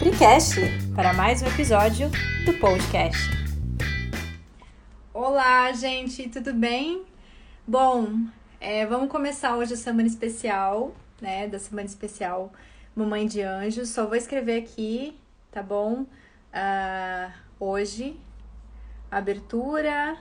[0.00, 0.54] Precast
[0.96, 2.08] para mais um episódio
[2.46, 3.20] do podcast.
[5.12, 7.04] Olá, gente, tudo bem?
[7.68, 8.24] Bom,
[8.58, 11.46] é, vamos começar hoje a semana especial, né?
[11.46, 12.50] Da semana especial
[12.96, 13.90] Mamãe de Anjos.
[13.90, 15.20] Só vou escrever aqui,
[15.50, 16.06] tá bom?
[16.06, 18.18] Uh, hoje,
[19.10, 20.16] abertura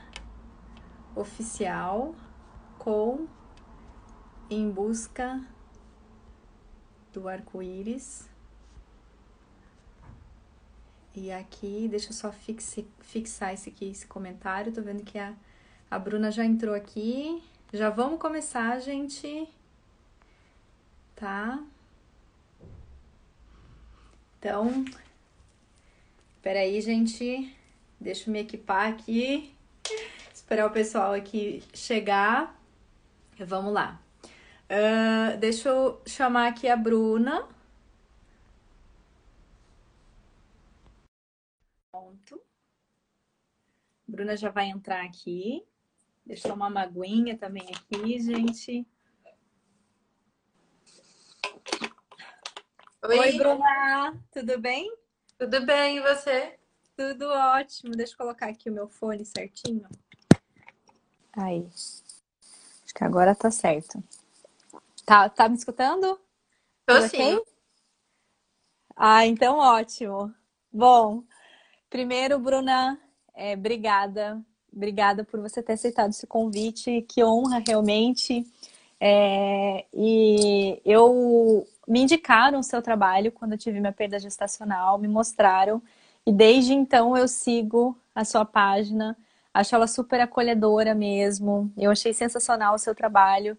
[1.16, 2.14] oficial
[2.78, 3.28] com
[4.50, 5.42] Em Busca
[7.14, 8.29] do Arco-Íris.
[11.16, 14.72] E aqui, deixa eu só fixe, fixar esse aqui, esse comentário.
[14.72, 15.34] Tô vendo que a,
[15.90, 17.44] a Bruna já entrou aqui.
[17.74, 19.48] Já vamos começar, gente.
[21.16, 21.64] Tá?
[24.40, 24.86] Então,
[26.42, 27.56] peraí, gente.
[28.00, 29.54] Deixa eu me equipar aqui.
[30.34, 32.58] Esperar o pessoal aqui chegar.
[33.38, 34.02] Vamos lá.
[34.70, 37.48] Uh, deixa eu chamar aqui a Bruna.
[41.92, 42.42] Pronto.
[44.20, 45.66] Bruna já vai entrar aqui.
[46.26, 48.86] Deixa eu tomar uma aguinha também aqui, gente.
[53.02, 54.22] Oi, Oi Bruna.
[54.30, 54.94] Tudo bem?
[55.38, 56.60] Tudo bem, e você?
[56.98, 57.94] Tudo ótimo.
[57.96, 59.88] Deixa eu colocar aqui o meu fone certinho.
[61.32, 61.66] Aí.
[62.84, 64.04] Acho que agora tá certo.
[65.06, 66.20] Tá, tá me escutando?
[66.86, 67.42] Tô sim.
[68.98, 70.36] Ah, então ótimo.
[70.70, 71.24] Bom,
[71.90, 73.00] primeiro, Bruna,
[73.40, 74.42] é, obrigada.
[74.72, 77.02] Obrigada por você ter aceitado esse convite.
[77.08, 78.46] Que honra, realmente.
[79.00, 85.08] É, e eu me indicaram o seu trabalho quando eu tive minha perda gestacional, me
[85.08, 85.82] mostraram.
[86.26, 89.18] E desde então eu sigo a sua página.
[89.54, 91.72] Acho ela super acolhedora mesmo.
[91.78, 93.58] Eu achei sensacional o seu trabalho.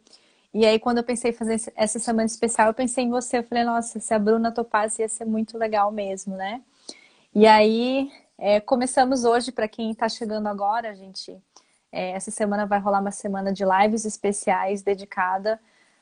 [0.53, 3.39] E aí, quando eu pensei em fazer essa semana especial, eu pensei em você.
[3.39, 6.61] Eu falei, nossa, se a Bruna topasse, ia ser muito legal mesmo, né?
[7.34, 11.38] E aí, é, começamos hoje, para quem está chegando agora, gente.
[11.92, 15.61] É, essa semana vai rolar uma semana de lives especiais dedicada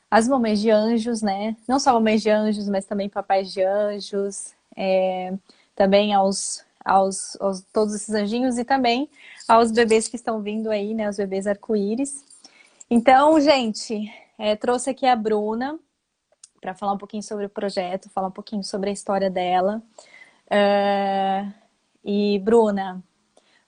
[0.09, 1.57] às mamães de anjos, né?
[1.67, 5.33] Não só mamães de anjos, mas também papais de anjos, é,
[5.75, 9.09] também aos, aos, aos todos esses anjinhos e também
[9.45, 11.09] aos bebês que estão vindo aí, né?
[11.09, 12.23] Os bebês arco-íris.
[12.89, 15.77] Então, gente, é, trouxe aqui a Bruna
[16.61, 19.83] para falar um pouquinho sobre o projeto, falar um pouquinho sobre a história dela.
[20.47, 21.68] Uh,
[22.03, 23.03] e Bruna,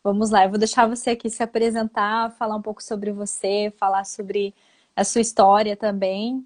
[0.03, 4.05] vamos lá, eu vou deixar você aqui se apresentar, falar um pouco sobre você, falar
[4.05, 4.53] sobre
[4.95, 6.45] a sua história também.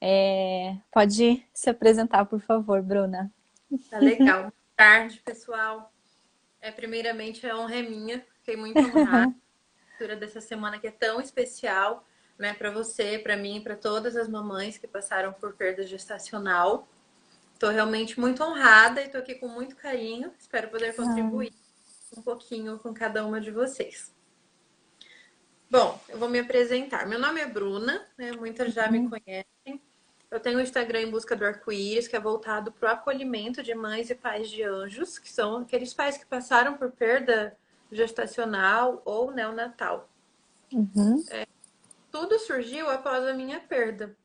[0.00, 3.32] É, pode se apresentar, por favor, Bruna.
[3.90, 4.42] Tá legal.
[4.42, 5.92] Boa tarde, pessoal.
[6.60, 8.24] É, primeiramente, a honra é minha.
[8.38, 9.34] Fiquei muito honrada
[10.18, 12.04] dessa semana que é tão especial
[12.36, 16.88] né, para você, para mim, para todas as mamães que passaram por perda gestacional.
[17.62, 20.32] Estou realmente muito honrada e estou aqui com muito carinho.
[20.36, 22.18] Espero poder contribuir ah.
[22.18, 24.12] um pouquinho com cada uma de vocês.
[25.70, 27.06] Bom, eu vou me apresentar.
[27.06, 28.32] Meu nome é Bruna, né?
[28.32, 28.90] muitas já uhum.
[28.90, 29.80] me conhecem.
[30.28, 33.76] Eu tenho o Instagram em busca do arco-íris, que é voltado para o acolhimento de
[33.76, 37.56] mães e pais de anjos, que são aqueles pais que passaram por perda
[37.92, 40.10] gestacional ou neonatal.
[40.72, 41.24] Uhum.
[41.30, 41.46] É,
[42.10, 44.16] tudo surgiu após a minha perda.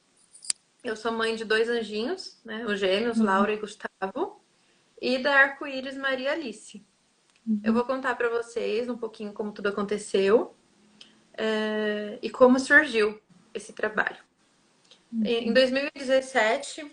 [0.84, 2.66] Eu sou mãe de dois anjinhos, né?
[2.66, 3.26] Os gêmeos, uhum.
[3.26, 4.42] Laura e Gustavo,
[5.02, 6.86] e da arco-íris Maria Alice.
[7.46, 7.62] Uhum.
[7.64, 10.56] Eu vou contar para vocês um pouquinho como tudo aconteceu
[11.34, 13.20] é, e como surgiu
[13.54, 14.18] esse trabalho.
[15.12, 15.26] Uhum.
[15.26, 16.90] Em 2017,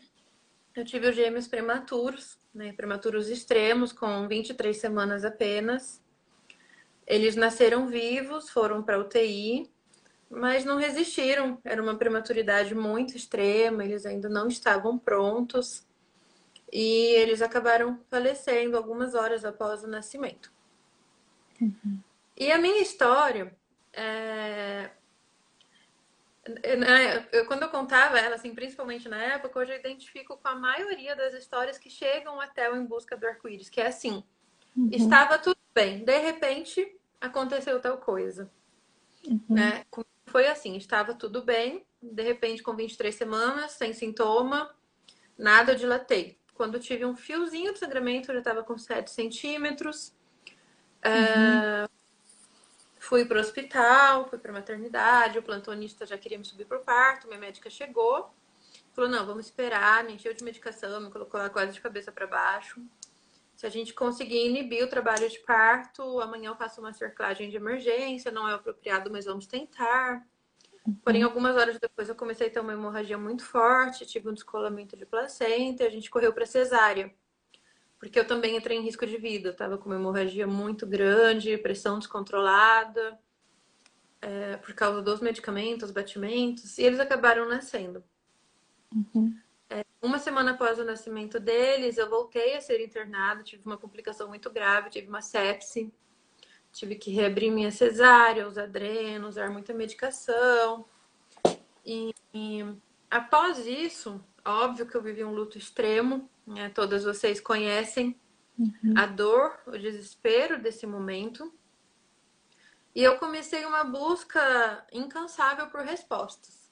[0.75, 2.73] eu tive os gêmeos prematuros, né?
[2.73, 6.03] Prematuros extremos, com 23 semanas apenas.
[7.07, 9.74] Eles nasceram vivos, foram para UTI
[10.31, 11.59] mas não resistiram.
[11.65, 15.87] Era uma prematuridade muito extrema, eles ainda não estavam prontos
[16.73, 20.53] e eles acabaram falecendo algumas horas após o nascimento.
[21.61, 22.01] Uhum.
[22.37, 23.55] E a minha história,
[23.93, 24.91] é...
[27.31, 31.15] eu, quando eu contava ela, assim, principalmente na época, hoje eu identifico com a maioria
[31.15, 34.25] das histórias que chegam até o Em Busca do Arco-Íris, que é assim,
[34.77, 34.89] uhum.
[34.91, 38.51] estava tudo bem, de repente aconteceu tal coisa.
[39.27, 39.41] Uhum.
[39.49, 39.85] Né?
[40.27, 44.75] Foi assim, estava tudo bem, de repente com 23 semanas, sem sintoma,
[45.39, 46.39] nada eu dilatei.
[46.55, 50.15] Quando tive um fiozinho de sangramento, eu já estava com 7 centímetros.
[51.05, 51.85] Uhum.
[51.85, 51.89] Uh,
[52.99, 56.79] fui para o hospital, fui para a maternidade, o plantonista já queria me subir para
[56.79, 58.33] o parto, minha médica chegou,
[58.93, 62.27] falou, não, vamos esperar, me encheu de medicação, me colocou lá quase de cabeça para
[62.27, 62.81] baixo.
[63.57, 67.57] Se a gente conseguir inibir o trabalho de parto, amanhã eu faço uma cerclagem de
[67.57, 70.27] emergência, não é apropriado, mas vamos tentar.
[71.03, 71.31] Porém, uhum.
[71.31, 75.07] algumas horas depois eu comecei a ter uma hemorragia muito forte, tive um descolamento de
[75.07, 77.15] placenta, e a gente correu para cesárea.
[77.99, 79.49] porque eu também entrei em risco de vida.
[79.49, 83.19] Eu tava com uma hemorragia muito grande, pressão descontrolada,
[84.21, 88.05] é, por causa dos medicamentos, batimentos, e eles acabaram nascendo.
[88.95, 89.35] Uhum.
[90.05, 94.51] Uma semana após o nascimento deles, eu voltei a ser internada, tive uma complicação muito
[94.51, 95.91] grave, tive uma sepse,
[96.71, 100.85] tive que reabrir minha cesárea, usar dreno, usar muita medicação.
[101.83, 102.63] E, e
[103.11, 106.69] após isso, óbvio que eu vivi um luto extremo, né?
[106.69, 108.15] todas vocês conhecem
[108.59, 108.93] uhum.
[108.99, 111.51] a dor, o desespero desse momento.
[112.95, 116.64] E eu comecei uma busca incansável por respostas.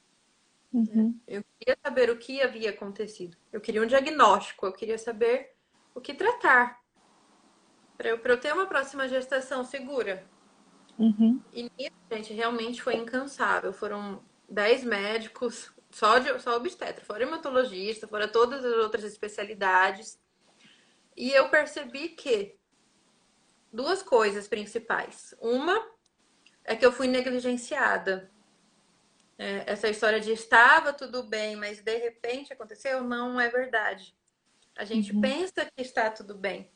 [0.73, 1.19] Uhum.
[1.27, 3.37] Eu queria saber o que havia acontecido.
[3.53, 5.55] Eu queria um diagnóstico, eu queria saber
[5.95, 6.81] o que tratar.
[7.97, 10.27] Para eu, eu ter uma próxima gestação segura.
[10.99, 11.41] Uhum.
[11.53, 13.73] E nisso, gente, realmente foi incansável.
[13.73, 20.19] Foram 10 médicos, só, de, só obstetra, fora hematologista, fora todas as outras especialidades.
[21.17, 22.57] E eu percebi que
[23.73, 25.35] duas coisas principais.
[25.41, 25.87] Uma
[26.65, 28.31] é que eu fui negligenciada
[29.39, 34.15] é, essa história de estava tudo bem, mas de repente aconteceu, não é verdade.
[34.77, 35.21] A gente uhum.
[35.21, 36.71] pensa que está tudo bem,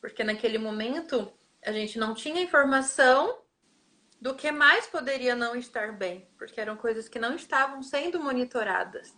[0.00, 1.32] porque naquele momento
[1.64, 3.42] a gente não tinha informação
[4.20, 9.14] do que mais poderia não estar bem, porque eram coisas que não estavam sendo monitoradas.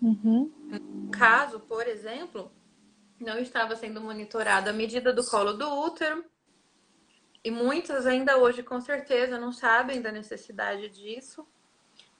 [0.00, 0.52] Uhum.
[0.68, 2.52] No caso, por exemplo,
[3.18, 6.24] não estava sendo monitorada a medida do colo do útero,
[7.42, 11.46] e muitas ainda hoje, com certeza, não sabem da necessidade disso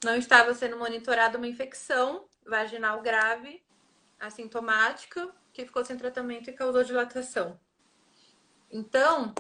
[0.04, 3.62] não estava sendo monitorada uma infecção vaginal grave,
[4.20, 7.58] assintomática, que ficou sem tratamento e causou dilatação.
[8.70, 9.34] Então,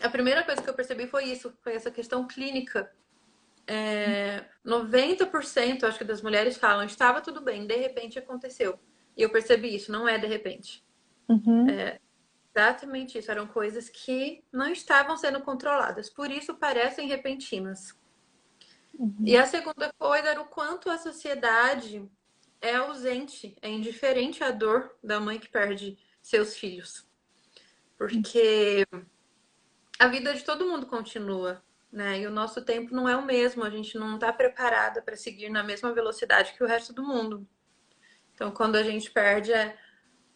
[0.00, 2.90] a primeira coisa que eu percebi foi isso, foi essa questão clínica.
[3.66, 8.78] É, 90% acho que das mulheres falam, estava tudo bem, de repente aconteceu.
[9.16, 10.84] E eu percebi isso, não é de repente.
[11.28, 11.68] Uhum.
[11.68, 11.98] É,
[12.54, 17.94] exatamente isso, eram coisas que não estavam sendo controladas, por isso parecem repentinas.
[18.98, 19.14] Uhum.
[19.24, 22.08] E a segunda coisa era o quanto a sociedade
[22.60, 27.06] é ausente, é indiferente à dor da mãe que perde seus filhos.
[27.96, 28.86] Porque
[29.98, 31.62] a vida de todo mundo continua,
[31.92, 32.20] né?
[32.20, 35.50] E o nosso tempo não é o mesmo, a gente não está preparada para seguir
[35.50, 37.46] na mesma velocidade que o resto do mundo.
[38.34, 39.78] Então, quando a gente perde, é...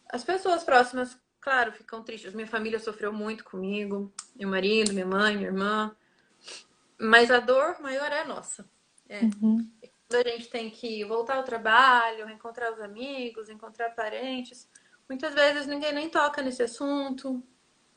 [0.09, 2.33] as pessoas próximas, claro, ficam tristes.
[2.33, 5.95] Minha família sofreu muito comigo, meu marido, minha mãe, minha irmã.
[7.01, 8.69] Mas a dor maior é a nossa.
[9.09, 9.21] É.
[9.21, 9.67] Uhum.
[10.07, 14.69] Quando a gente tem que voltar ao trabalho, encontrar os amigos, encontrar parentes,
[15.09, 17.43] muitas vezes ninguém nem toca nesse assunto.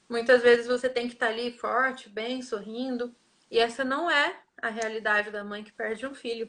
[0.09, 3.15] Muitas vezes você tem que estar ali forte, bem, sorrindo.
[3.51, 6.47] E essa não é a realidade da mãe que perde um filho.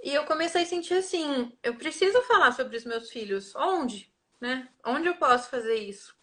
[0.00, 3.52] E eu comecei a sentir assim, eu preciso falar sobre os meus filhos.
[3.56, 4.14] Onde?
[4.40, 4.68] Né?
[4.84, 6.16] Onde eu posso fazer isso?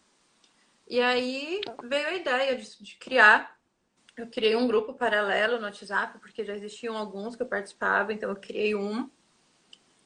[0.87, 3.52] E aí veio a ideia de, de criar
[4.15, 8.29] eu criei um grupo paralelo no WhatsApp, porque já existiam alguns que eu participava, então
[8.29, 9.09] eu criei um.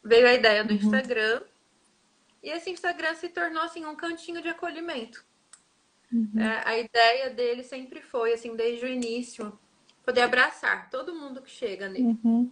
[0.04, 0.78] Veio a ideia do uhum.
[0.78, 1.42] Instagram.
[2.42, 5.26] E esse Instagram se tornou assim um cantinho de acolhimento.
[6.12, 6.40] Uhum.
[6.40, 9.58] É, a ideia dele sempre foi, assim, desde o início,
[10.06, 12.18] poder abraçar todo mundo que chega nele.
[12.24, 12.50] Uhum.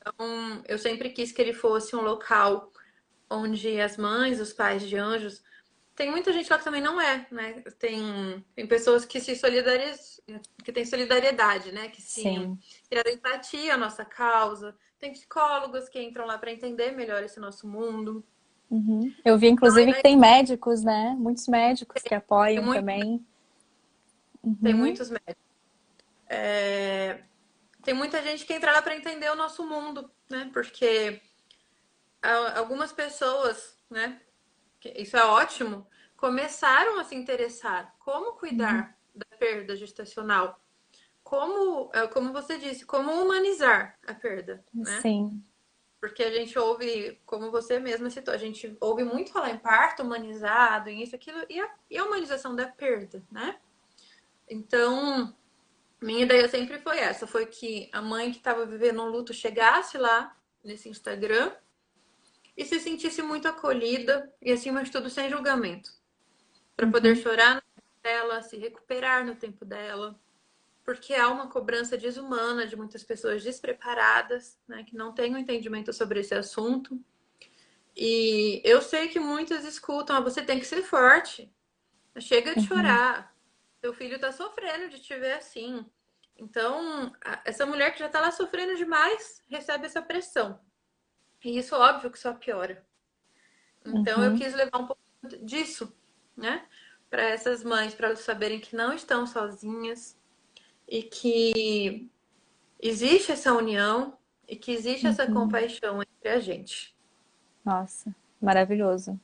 [0.00, 2.72] Então, eu sempre quis que ele fosse um local
[3.28, 5.42] onde as mães, os pais de anjos
[5.96, 7.62] tem muita gente lá que também não é, né?
[7.78, 10.22] Tem, tem pessoas que se solidarizam,
[10.62, 11.88] que tem solidariedade, né?
[11.88, 12.22] Que se
[12.88, 14.76] criaram empatia à nossa causa.
[14.98, 18.22] Tem psicólogos que entram lá para entender melhor esse nosso mundo.
[18.70, 19.10] Uhum.
[19.24, 21.16] Eu vi, inclusive, que tem médicos, né?
[21.18, 23.26] Muitos médicos que apoiam tem também.
[24.42, 24.54] Uhum.
[24.62, 25.44] Tem muitos médicos.
[26.28, 27.20] É...
[27.82, 30.50] Tem muita gente que entra lá para entender o nosso mundo, né?
[30.52, 31.22] Porque
[32.54, 34.20] algumas pessoas, né?
[34.96, 39.20] Isso é ótimo, começaram a se interessar como cuidar uhum.
[39.20, 40.60] da perda gestacional.
[41.22, 45.00] Como, é, como você disse, como humanizar a perda, né?
[45.00, 45.42] Sim.
[46.00, 50.02] Porque a gente ouve, como você mesma citou, a gente ouve muito falar em parto
[50.02, 53.58] humanizado, em isso, aquilo, e a, e a humanização da perda, né?
[54.48, 55.34] Então,
[56.00, 59.98] minha ideia sempre foi essa, foi que a mãe que estava vivendo um luto chegasse
[59.98, 61.50] lá nesse Instagram
[62.56, 65.90] e se sentisse muito acolhida e, acima de tudo, sem julgamento.
[66.74, 67.22] Para poder uhum.
[67.22, 70.18] chorar no tempo dela, se recuperar no tempo dela.
[70.84, 75.92] Porque há uma cobrança desumana de muitas pessoas despreparadas, né, que não têm um entendimento
[75.92, 76.98] sobre esse assunto.
[77.94, 81.52] E eu sei que muitas escutam: ah, você tem que ser forte,
[82.18, 82.66] chega de uhum.
[82.66, 83.34] chorar,
[83.80, 85.84] seu filho está sofrendo de te ver assim.
[86.38, 87.12] Então,
[87.44, 90.60] essa mulher que já está lá sofrendo demais recebe essa pressão.
[91.46, 92.84] E isso, óbvio, que só piora.
[93.84, 94.24] Então, uhum.
[94.24, 95.00] eu quis levar um pouco
[95.42, 95.92] disso
[96.36, 96.62] né?
[97.08, 100.16] Para essas mães, para elas saberem que não estão sozinhas
[100.86, 102.10] e que
[102.80, 105.12] existe essa união e que existe uhum.
[105.12, 106.94] essa compaixão entre a gente.
[107.64, 109.18] Nossa, maravilhoso.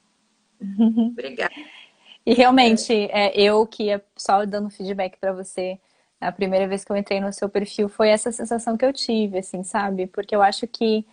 [1.11, 1.53] Obrigada.
[2.25, 5.77] E realmente, é, eu que ia só dando feedback para você,
[6.21, 9.39] a primeira vez que eu entrei no seu perfil foi essa sensação que eu tive,
[9.39, 10.07] assim, sabe?
[10.07, 11.05] Porque eu acho que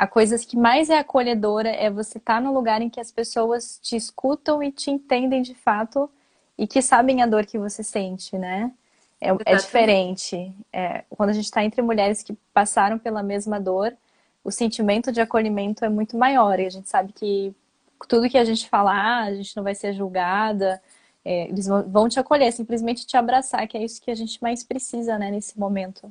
[0.00, 3.12] a coisa que mais é acolhedora é você estar tá no lugar em que as
[3.12, 6.10] pessoas te escutam e te entendem de fato
[6.56, 8.72] e que sabem a dor que você sente, né?
[9.20, 10.56] É, é diferente.
[10.72, 13.94] É, quando a gente está entre mulheres que passaram pela mesma dor,
[14.42, 16.58] o sentimento de acolhimento é muito maior.
[16.58, 17.54] E a gente sabe que
[18.08, 20.82] tudo que a gente falar, a gente não vai ser julgada,
[21.22, 24.64] é, eles vão te acolher, simplesmente te abraçar, que é isso que a gente mais
[24.64, 26.10] precisa, né, nesse momento.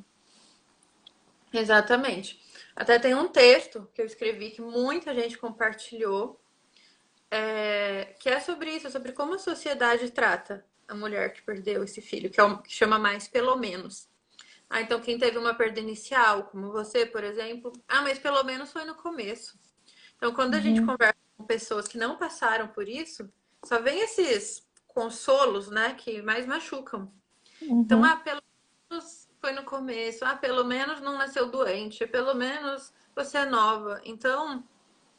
[1.52, 2.38] Exatamente.
[2.80, 6.40] Até tem um texto que eu escrevi que muita gente compartilhou,
[7.30, 12.00] é, que é sobre isso, sobre como a sociedade trata a mulher que perdeu esse
[12.00, 14.08] filho, que, é o, que chama mais pelo menos.
[14.70, 18.72] Ah, então quem teve uma perda inicial, como você, por exemplo, ah, mas pelo menos
[18.72, 19.58] foi no começo.
[20.16, 20.62] Então, quando a uhum.
[20.62, 23.30] gente conversa com pessoas que não passaram por isso,
[23.62, 27.12] só vem esses consolos, né, que mais machucam.
[27.60, 27.82] Uhum.
[27.82, 28.40] Então, ah, pelo
[28.90, 34.00] menos foi no começo, ah, pelo menos não nasceu doente, pelo menos você é nova.
[34.04, 34.62] Então,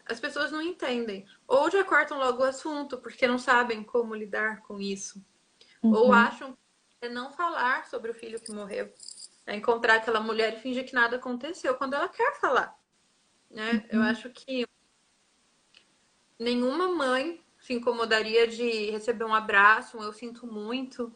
[0.06, 1.25] as pessoas não entendem.
[1.48, 5.24] Ou já cortam logo o assunto, porque não sabem como lidar com isso.
[5.82, 5.94] Uhum.
[5.94, 8.94] Ou acham que é não falar sobre o filho que morreu.
[9.46, 12.78] É encontrar aquela mulher e fingir que nada aconteceu quando ela quer falar.
[13.50, 13.72] Né?
[13.72, 14.00] Uhum.
[14.00, 14.68] Eu acho que
[16.38, 21.13] nenhuma mãe se incomodaria de receber um abraço, um eu sinto muito,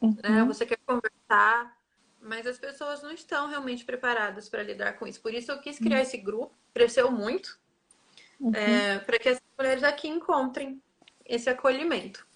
[0.00, 0.16] uhum.
[0.22, 0.44] né?
[0.44, 1.76] Você quer conversar,
[2.28, 5.20] mas as pessoas não estão realmente preparadas para lidar com isso.
[5.20, 6.02] Por isso eu quis criar uhum.
[6.02, 7.58] esse grupo, cresceu muito,
[8.38, 8.54] uhum.
[8.54, 10.80] é, para que as mulheres aqui encontrem
[11.24, 12.26] esse acolhimento.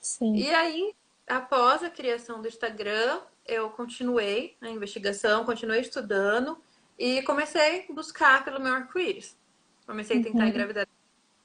[0.00, 0.34] Sim.
[0.34, 0.92] E aí,
[1.26, 6.60] após a criação do Instagram, eu continuei a investigação, continuei estudando
[6.98, 9.36] e comecei a buscar pelo meu arco-íris.
[9.86, 10.48] Comecei a tentar uhum.
[10.48, 10.88] engravidar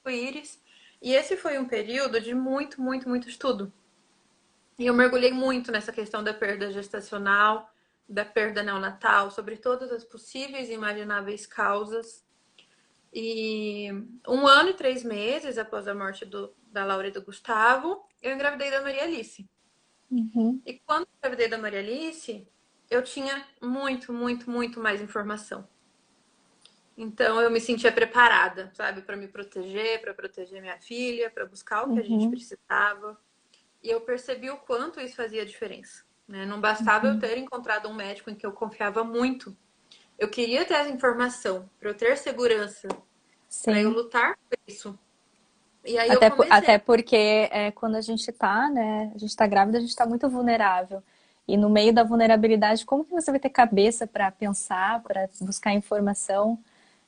[0.04, 0.60] arco-íris
[1.00, 3.72] e esse foi um período de muito, muito, muito estudo.
[4.78, 7.68] E eu mergulhei muito nessa questão da perda gestacional,
[8.08, 12.24] da perda neonatal, sobre todas as possíveis e imagináveis causas.
[13.12, 13.90] E
[14.26, 18.32] um ano e três meses após a morte do, da Laura e do Gustavo, eu
[18.32, 19.48] engravidei da Maria Alice.
[20.10, 20.62] Uhum.
[20.64, 22.46] E quando eu engravidei da Maria Alice,
[22.88, 25.68] eu tinha muito, muito, muito mais informação.
[26.96, 31.82] Então eu me sentia preparada, sabe, para me proteger, para proteger minha filha, para buscar
[31.82, 31.98] o que uhum.
[31.98, 32.30] a gente uhum.
[32.30, 33.18] precisava.
[33.88, 36.02] E eu percebi o quanto isso fazia diferença.
[36.28, 36.44] Né?
[36.44, 37.14] Não bastava uhum.
[37.14, 39.56] eu ter encontrado um médico em que eu confiava muito.
[40.18, 42.86] Eu queria ter essa informação para eu ter segurança,
[43.64, 44.98] para eu lutar por isso.
[45.86, 46.52] E aí até, comecei...
[46.52, 50.04] até porque é, quando a gente está, né, a gente está grávida, a gente está
[50.04, 51.02] muito vulnerável.
[51.46, 55.72] E no meio da vulnerabilidade, como que você vai ter cabeça para pensar, para buscar
[55.72, 56.58] informação?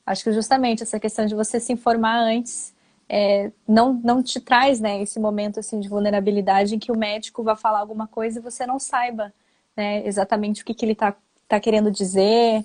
[0.03, 2.73] Acho que justamente essa questão de você se informar antes
[3.13, 7.43] é, não, não te traz né, esse momento assim, de vulnerabilidade em que o médico
[7.43, 9.33] vai falar alguma coisa e você não saiba
[9.75, 11.13] né, exatamente o que, que ele está
[11.45, 12.63] tá querendo dizer,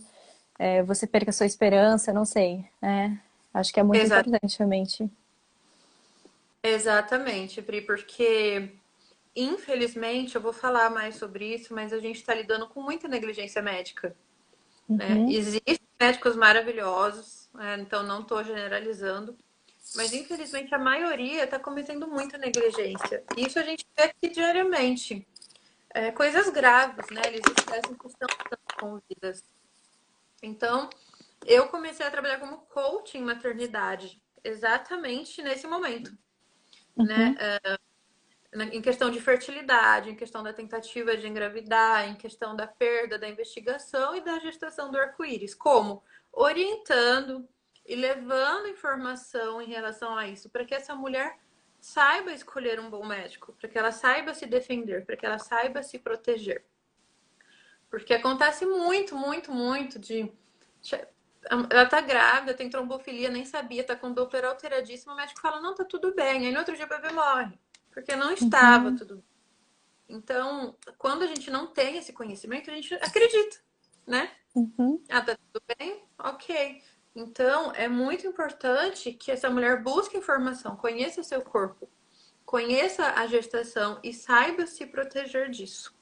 [0.56, 2.64] é, você perca a sua esperança, não sei.
[2.80, 3.20] Né?
[3.52, 4.28] Acho que é muito Exato.
[4.28, 5.10] importante, realmente.
[6.62, 8.70] Exatamente, Pri, porque
[9.34, 13.60] infelizmente eu vou falar mais sobre isso, mas a gente está lidando com muita negligência
[13.60, 14.14] médica.
[14.88, 15.08] Né?
[15.08, 15.26] Uhum.
[15.26, 15.32] Né?
[15.32, 17.78] Existem médicos maravilhosos, né?
[17.80, 19.36] então não estou generalizando,
[19.94, 23.22] mas infelizmente a maioria está cometendo muita negligência.
[23.36, 25.26] Isso a gente vê aqui diariamente.
[25.90, 27.22] É, coisas graves, né?
[27.26, 28.28] Eles esquecem que estão
[28.78, 29.42] com vidas.
[30.42, 30.90] Então,
[31.46, 36.16] eu comecei a trabalhar como coach em maternidade, exatamente nesse momento.
[36.96, 37.06] Uhum.
[37.06, 37.34] Né?
[37.38, 37.78] É,
[38.72, 43.28] em questão de fertilidade, em questão da tentativa de engravidar, em questão da perda, da
[43.28, 45.54] investigação e da gestação do arco-íris.
[45.54, 46.02] Como?
[46.32, 47.48] Orientando
[47.86, 51.38] e levando informação em relação a isso, para que essa mulher
[51.80, 55.82] saiba escolher um bom médico, para que ela saiba se defender, para que ela saiba
[55.82, 56.64] se proteger.
[57.88, 60.32] Porque acontece muito, muito, muito de.
[61.70, 65.74] Ela tá grávida, tem trombofilia, nem sabia, tá com Doppler alteradíssimo, o médico fala, não,
[65.74, 66.46] tá tudo bem.
[66.46, 67.56] Aí no outro dia o bebê morre
[67.96, 68.96] porque não estava uhum.
[68.96, 69.24] tudo.
[70.06, 73.56] Então, quando a gente não tem esse conhecimento, a gente acredita,
[74.06, 74.30] né?
[74.54, 75.02] Uhum.
[75.08, 76.04] Ah, tá tudo bem?
[76.18, 76.82] Ok.
[77.16, 81.88] Então, é muito importante que essa mulher busque informação, conheça seu corpo,
[82.44, 85.96] conheça a gestação e saiba se proteger disso.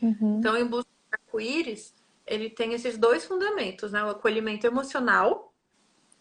[0.00, 0.38] Uhum.
[0.38, 4.04] Então, em busca do arco-íris, ele tem esses dois fundamentos, né?
[4.04, 5.52] O acolhimento emocional,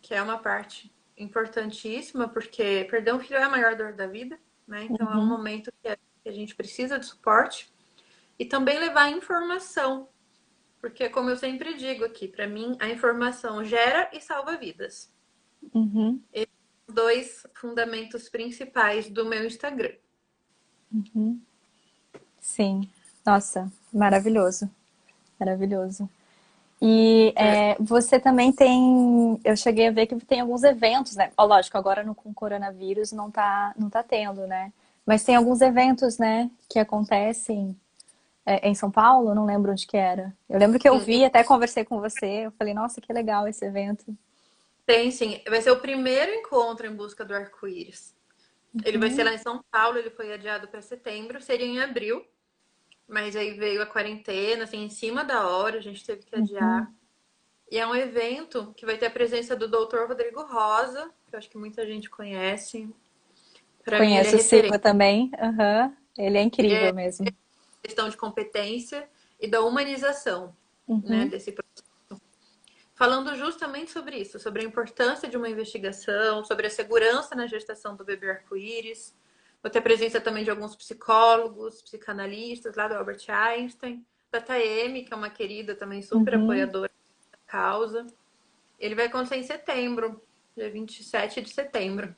[0.01, 4.39] que é uma parte importantíssima, porque perder um filho é a maior dor da vida
[4.69, 4.83] né?
[4.83, 5.13] Então uhum.
[5.13, 5.25] é um uhum.
[5.25, 7.73] momento que a gente precisa de suporte
[8.37, 10.07] e também levar informação,
[10.79, 15.11] porque como eu sempre digo aqui, para mim a informação gera e salva vidas.
[15.73, 16.21] Uhum.
[16.33, 16.49] Esses
[16.87, 19.93] dois fundamentos principais do meu Instagram.
[20.91, 21.39] Uhum.
[22.39, 22.89] Sim,
[23.25, 24.69] nossa, maravilhoso,
[25.39, 26.09] maravilhoso.
[26.81, 31.29] E é, você também tem, eu cheguei a ver que tem alguns eventos, né?
[31.37, 34.71] Ó, lógico, agora no, com o coronavírus não tá, não tá tendo, né?
[35.05, 37.75] Mas tem alguns eventos, né, que acontecem
[38.49, 40.35] é, em São Paulo, não lembro onde que era.
[40.49, 43.63] Eu lembro que eu vi, até conversei com você, eu falei, nossa, que legal esse
[43.63, 44.17] evento.
[44.87, 48.15] Tem sim, vai ser o primeiro encontro em busca do arco-íris.
[48.73, 48.81] Uhum.
[48.83, 52.25] Ele vai ser lá em São Paulo, ele foi adiado para setembro, seria em abril.
[53.07, 56.87] Mas aí veio a quarentena, assim, em cima da hora, a gente teve que adiar.
[56.87, 56.93] Uhum.
[57.71, 60.07] E é um evento que vai ter a presença do Dr.
[60.07, 62.89] Rodrigo Rosa, que eu acho que muita gente conhece.
[63.83, 65.31] Pra Conheço mim, é o Silva também.
[65.39, 65.93] Uhum.
[66.17, 67.27] Ele é incrível é, mesmo.
[67.81, 69.09] Questão de competência
[69.39, 70.55] e da humanização
[70.87, 71.01] uhum.
[71.05, 71.89] né, desse processo.
[72.93, 77.95] Falando justamente sobre isso, sobre a importância de uma investigação, sobre a segurança na gestação
[77.95, 79.13] do bebê arco-íris,
[79.61, 85.03] Vou ter a presença também de alguns psicólogos, psicanalistas lá do Albert Einstein, da Taeme,
[85.03, 86.43] que é uma querida também super uhum.
[86.43, 86.91] apoiadora
[87.31, 88.07] da causa.
[88.79, 90.21] Ele vai acontecer em setembro,
[90.55, 92.15] dia 27 de setembro.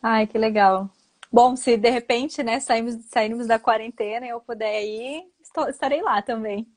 [0.00, 0.88] Ai, que legal.
[1.32, 6.02] Bom, se de repente, né, saímos, saímos da quarentena e eu puder ir, estou, estarei
[6.02, 6.70] lá também.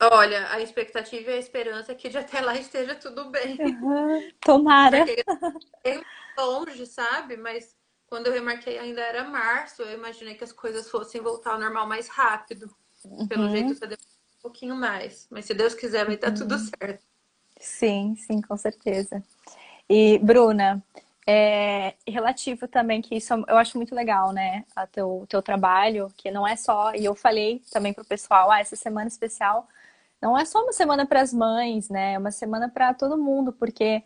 [0.00, 3.58] Olha, a expectativa e a esperança é que de até lá esteja tudo bem.
[3.60, 4.30] Uhum.
[4.40, 5.04] Tomara.
[5.84, 6.00] É
[6.38, 7.36] longe, sabe?
[7.36, 11.60] Mas quando eu remarquei ainda era março, eu imaginei que as coisas fossem voltar ao
[11.60, 12.74] normal mais rápido.
[13.04, 13.28] Uhum.
[13.28, 14.08] Pelo jeito, você demora
[14.38, 15.28] um pouquinho mais.
[15.30, 16.34] Mas se Deus quiser, vai estar uhum.
[16.34, 17.04] tudo certo.
[17.60, 19.22] Sim, sim, com certeza.
[19.88, 20.82] E, Bruna,
[21.26, 24.64] é, relativo também, que isso eu acho muito legal, né?
[24.76, 28.60] A teu, teu trabalho, que não é só, e eu falei também pro pessoal, ah,
[28.60, 29.66] essa semana especial
[30.20, 32.14] não é só uma semana para as mães, né?
[32.14, 34.02] É uma semana para todo mundo, porque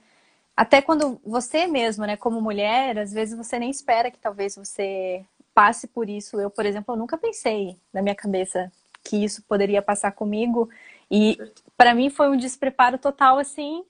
[0.56, 5.24] até quando você mesmo, né, como mulher, às vezes você nem espera que talvez você
[5.54, 6.40] passe por isso.
[6.40, 8.72] Eu, por exemplo, eu nunca pensei na minha cabeça
[9.04, 10.68] que isso poderia passar comigo.
[11.10, 11.38] E
[11.76, 13.84] para mim foi um despreparo total assim.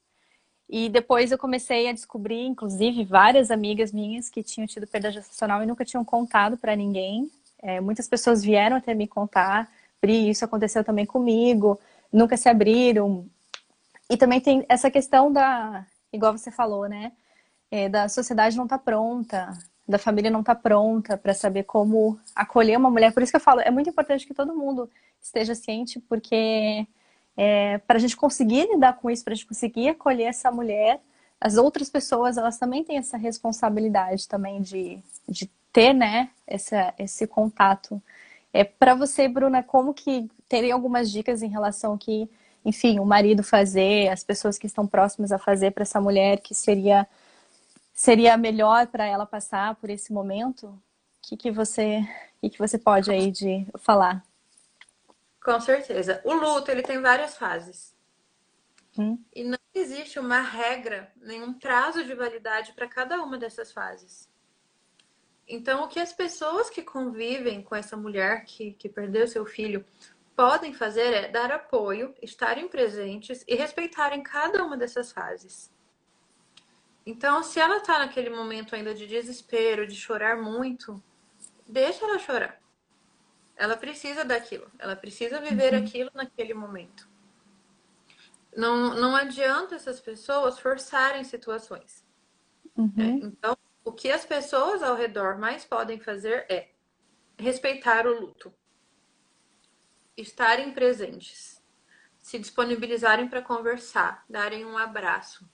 [0.69, 5.63] E depois eu comecei a descobrir, inclusive, várias amigas minhas que tinham tido perda gestacional
[5.63, 7.31] e nunca tinham contado para ninguém.
[7.61, 11.81] É, muitas pessoas vieram até me contar, Pri, isso aconteceu também comigo,
[12.13, 13.27] nunca se abriram.
[14.11, 17.13] E também tem essa questão da, igual você falou, né?
[17.71, 19.53] É, da sociedade não tá pronta,
[19.87, 23.13] da família não tá pronta para saber como acolher uma mulher.
[23.13, 24.89] Por isso que eu falo, é muito importante que todo mundo
[25.21, 26.87] esteja ciente, porque
[27.39, 31.01] é, para a gente conseguir lidar com isso, para a gente conseguir acolher essa mulher,
[31.41, 34.99] as outras pessoas, elas também têm essa responsabilidade também de,
[35.29, 38.03] de ter, né, essa, esse contato.
[38.53, 42.29] É, para você, Bruna, como que teria algumas dicas em relação que
[42.65, 46.55] enfim, o marido fazer, as pessoas que estão próximas a fazer para essa mulher que
[46.55, 47.07] seria
[47.95, 50.67] seria melhor para ela passar por esse momento?
[50.67, 50.81] O
[51.23, 52.07] que, que você
[52.41, 54.28] que, que você pode aí de falar?
[55.49, 56.21] Com certeza.
[56.25, 57.97] O luto ele tem várias fases.
[58.99, 59.19] Hum.
[59.35, 64.29] E não existe uma regra, nenhum prazo de validade para cada uma dessas fases.
[65.49, 69.87] Então, o que as pessoas que convivem com essa mulher que, que perdeu seu filho
[70.37, 75.73] podem fazer é dar apoio, estarem presentes e respeitarem cada uma dessas fases.
[77.07, 81.03] Então, se ela está naquele momento ainda de desespero, de chorar muito,
[81.67, 82.61] deixa ela chorar.
[83.59, 85.85] Ela precisa daquilo, ela precisa viver uhum.
[85.85, 87.09] aquilo naquele momento.
[88.57, 92.07] Não, não adianta essas pessoas forçarem situações.
[92.77, 92.93] Uhum.
[92.97, 96.71] É, então, o que as pessoas ao redor mais podem fazer é
[97.37, 98.55] respeitar o luto
[100.17, 101.63] estarem presentes,
[102.19, 105.49] se disponibilizarem para conversar, darem um abraço.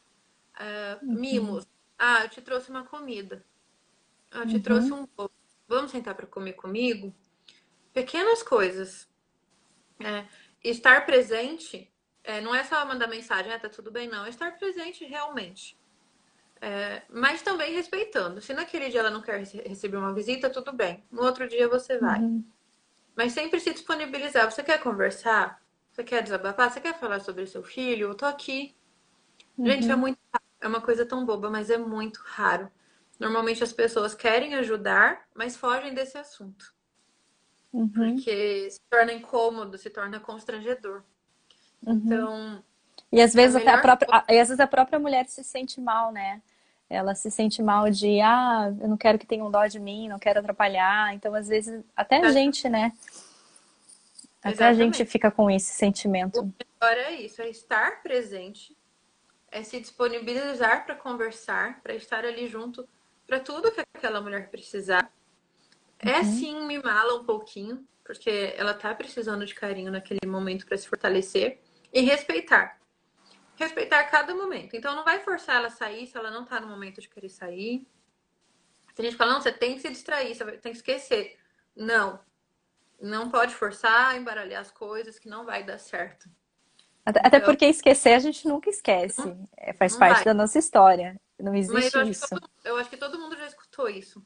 [0.55, 1.21] Uh, uhum.
[1.21, 1.67] Mimos.
[1.99, 3.45] Ah, eu te trouxe uma comida.
[4.31, 4.63] Eu te uhum.
[4.63, 5.31] trouxe um bolo.
[5.69, 7.15] Vamos sentar para comer comigo?
[7.95, 9.09] Pequenas coisas.
[10.01, 10.27] É,
[10.63, 11.91] estar presente
[12.25, 14.25] é, não é só mandar mensagem, ah, tá tudo bem, não.
[14.25, 15.79] É estar presente realmente.
[16.61, 18.41] É, mas também respeitando.
[18.41, 21.05] Se naquele dia ela não quer receber uma visita, tudo bem.
[21.13, 22.19] No outro dia você vai.
[22.19, 22.43] Uhum.
[23.15, 24.51] Mas sempre se disponibilizar.
[24.51, 25.63] Você quer conversar?
[25.93, 26.73] Você quer desabafar?
[26.73, 28.09] Você quer falar sobre seu filho?
[28.09, 28.75] Eu tô aqui.
[29.57, 29.67] Uhum.
[29.67, 30.19] Gente, é muito
[30.61, 32.71] É uma coisa tão boba, mas é muito raro.
[33.21, 36.74] Normalmente as pessoas querem ajudar, mas fogem desse assunto.
[37.75, 38.15] Uhum.
[38.15, 41.03] Porque se torna incômodo, se torna constrangedor.
[41.85, 41.95] Uhum.
[41.95, 42.65] Então.
[43.11, 44.25] E às vezes até a própria.
[44.29, 46.41] E às vezes a própria mulher se sente mal, né?
[46.89, 50.19] ela se sente mal de, ah, eu não quero que tenham dó de mim, não
[50.19, 51.15] quero atrapalhar.
[51.15, 52.93] Então, às vezes, até a gente, né?
[54.41, 54.81] Até Exatamente.
[54.81, 56.41] a gente fica com esse sentimento.
[56.41, 58.77] O melhor é isso, é estar presente,
[59.51, 62.87] é se disponibilizar para conversar, para estar ali junto
[63.27, 65.11] para tudo que aquela mulher precisar.
[65.99, 66.25] É uhum.
[66.25, 71.61] sim mimá-la um pouquinho, porque ela tá precisando de carinho naquele momento para se fortalecer
[71.93, 72.79] e respeitar.
[73.57, 74.75] Respeitar cada momento.
[74.75, 77.29] Então não vai forçar ela a sair se ela não tá no momento de querer
[77.29, 77.87] sair.
[78.95, 81.37] Tem gente que fala, não, você tem que se distrair, você tem que esquecer.
[81.75, 82.21] Não.
[83.01, 86.29] Não pode forçar, embaralhar as coisas, que não vai dar certo.
[87.05, 89.37] Até, porque esquecer a gente nunca esquece.
[89.57, 90.25] É, faz parte vai.
[90.25, 91.21] da nossa história.
[91.39, 92.27] Não existe eu isso.
[92.29, 94.25] Todo, eu acho que todo mundo já escutou isso.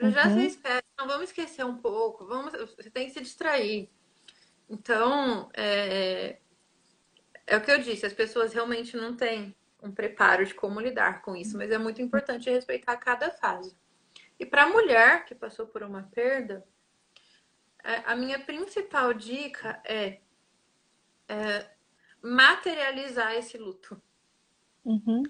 [0.00, 0.10] Uhum.
[0.10, 3.88] Já se esquece, não vamos esquecer um pouco, vamos, você tem que se distrair.
[4.68, 6.38] Então, é,
[7.46, 11.22] é o que eu disse, as pessoas realmente não têm um preparo de como lidar
[11.22, 13.76] com isso, mas é muito importante respeitar cada fase.
[14.38, 16.66] E para a mulher que passou por uma perda,
[17.84, 20.20] é, a minha principal dica é,
[21.28, 21.70] é
[22.22, 24.00] materializar esse luto.
[24.82, 25.22] Uhum.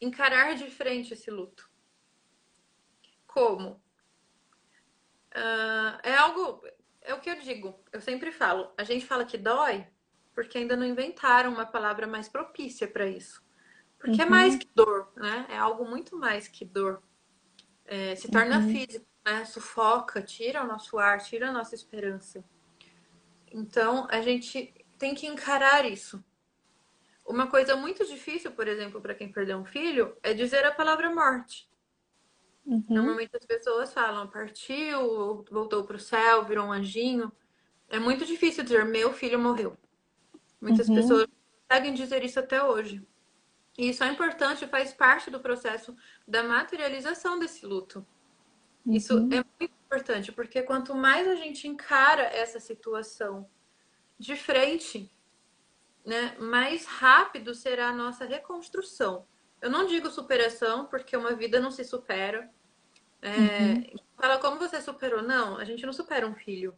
[0.00, 1.71] Encarar de frente esse luto.
[3.32, 3.82] Como?
[5.34, 6.62] Uh, é algo.
[7.00, 8.72] É o que eu digo, eu sempre falo.
[8.76, 9.86] A gente fala que dói
[10.34, 13.42] porque ainda não inventaram uma palavra mais propícia para isso.
[13.98, 14.28] Porque é uhum.
[14.28, 15.46] é mais que dor, né?
[15.48, 17.02] É algo muito mais que dor.
[17.84, 18.72] É, se torna uhum.
[18.72, 19.44] físico, né?
[19.44, 22.44] Sufoca, tira o nosso ar, tira a nossa esperança.
[23.50, 26.24] Então, a gente tem que encarar isso.
[27.24, 31.14] Uma coisa muito difícil, por exemplo, para quem perdeu um filho, é dizer a palavra
[31.14, 31.70] morte.
[32.64, 32.84] Uhum.
[32.88, 37.32] Normalmente as pessoas falam, partiu, voltou para o céu, virou um anjinho.
[37.88, 39.76] É muito difícil dizer, meu filho morreu.
[40.60, 40.94] Muitas uhum.
[40.94, 41.26] pessoas
[41.68, 43.04] conseguem dizer isso até hoje.
[43.76, 45.96] E isso é importante, faz parte do processo
[46.26, 48.06] da materialização desse luto.
[48.86, 48.94] Uhum.
[48.94, 53.48] Isso é muito importante, porque quanto mais a gente encara essa situação
[54.18, 55.10] de frente,
[56.04, 59.26] né, mais rápido será a nossa reconstrução.
[59.62, 62.50] Eu não digo superação, porque uma vida não se supera.
[63.22, 63.96] É, uhum.
[64.16, 65.22] Fala como você superou.
[65.22, 66.76] Não, a gente não supera um filho.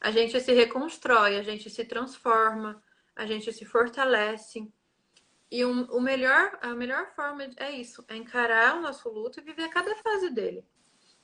[0.00, 2.82] A gente se reconstrói, a gente se transforma,
[3.14, 4.66] a gente se fortalece.
[5.50, 9.42] E um, o melhor, a melhor forma é isso, é encarar o nosso luto e
[9.42, 10.64] viver cada fase dele.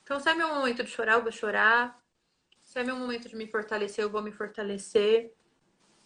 [0.03, 1.99] Então, se é meu momento de chorar, eu vou chorar.
[2.61, 5.33] Se é meu momento de me fortalecer, eu vou me fortalecer.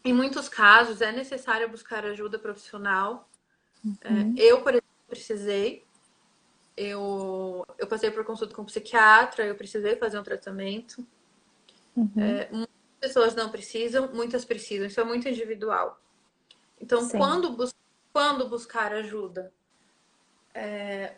[0.04, 3.30] Em muitos casos, é necessário buscar ajuda profissional.
[3.84, 4.36] Uhum.
[4.38, 5.86] É, eu, por exemplo, precisei.
[6.76, 11.06] Eu, eu passei por consulta com um psiquiatra, eu precisei fazer um tratamento.
[11.96, 12.12] Uhum.
[12.18, 14.88] É, muitas pessoas não precisam, muitas precisam.
[14.88, 16.00] Isso é muito individual.
[16.80, 17.74] Então, quando, bus
[18.14, 19.52] quando buscar ajuda?
[20.54, 21.16] É,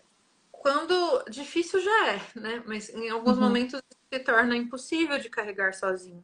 [0.51, 2.63] quando difícil já é, né?
[2.65, 3.43] Mas em alguns uhum.
[3.43, 3.81] momentos
[4.13, 6.23] se torna impossível de carregar sozinho.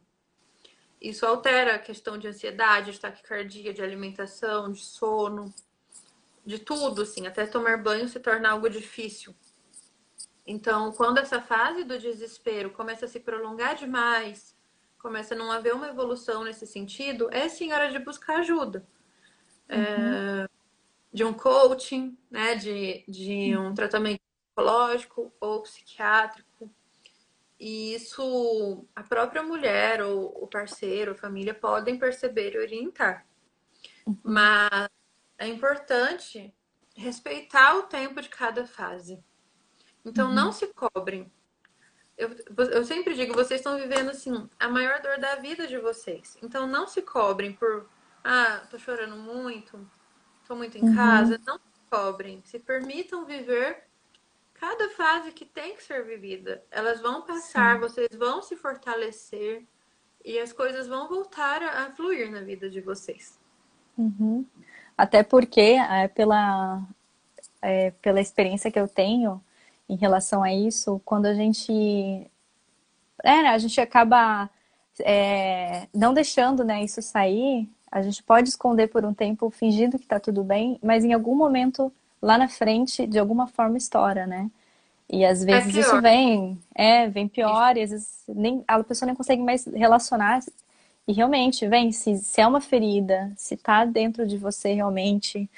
[1.00, 5.54] Isso altera a questão de ansiedade, de taquicardia, de alimentação, de sono,
[6.46, 9.34] de tudo, assim, até tomar banho se torna algo difícil.
[10.46, 14.56] Então, quando essa fase do desespero começa a se prolongar demais,
[14.96, 18.86] começa a não haver uma evolução nesse sentido, é sim hora de buscar ajuda.
[19.68, 19.76] Uhum.
[19.76, 20.48] É,
[21.12, 26.70] de um coaching, né, de, de um tratamento psicológico ou psiquiátrico,
[27.58, 33.26] e isso a própria mulher ou o parceiro, a família podem perceber e orientar.
[34.06, 34.16] Uhum.
[34.22, 34.88] Mas
[35.38, 36.54] é importante
[36.96, 39.22] respeitar o tempo de cada fase.
[40.04, 40.34] Então uhum.
[40.34, 41.30] não se cobrem.
[42.16, 42.30] Eu,
[42.70, 46.38] eu sempre digo, vocês estão vivendo assim a maior dor da vida de vocês.
[46.42, 47.88] Então não se cobrem por
[48.28, 49.88] ah, tô chorando muito,
[50.48, 50.96] tô muito em uhum.
[50.96, 51.40] casa.
[51.46, 52.42] Não se cobrem.
[52.44, 53.84] Se permitam viver
[54.54, 56.64] cada fase que tem que ser vivida.
[56.70, 57.80] Elas vão passar, Sim.
[57.80, 59.64] vocês vão se fortalecer
[60.24, 63.38] e as coisas vão voltar a, fluir na vida de vocês.
[63.96, 64.44] Uhum.
[64.96, 66.82] Até porque, é, pela,
[67.60, 69.40] é, pela experiência que eu tenho
[69.88, 71.72] em relação a isso, quando a gente.
[73.22, 74.48] É, né, a gente acaba
[75.00, 80.04] é, não deixando né, isso sair, a gente pode esconder por um tempo, fingindo que
[80.04, 84.50] está tudo bem, mas em algum momento lá na frente, de alguma forma, estoura, né?
[85.08, 88.82] E às é vezes é isso vem, é, vem pior, e às vezes nem, a
[88.82, 90.40] pessoa nem consegue mais relacionar.
[91.08, 95.48] E realmente, vem, se, se é uma ferida, se tá dentro de você realmente,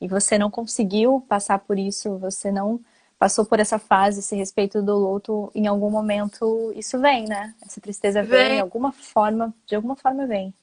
[0.00, 2.80] e você não conseguiu passar por isso, você não
[3.18, 7.54] passou por essa fase, esse respeito do luto, em algum momento isso vem, né?
[7.64, 10.54] Essa tristeza vem, vem alguma forma, de alguma forma vem.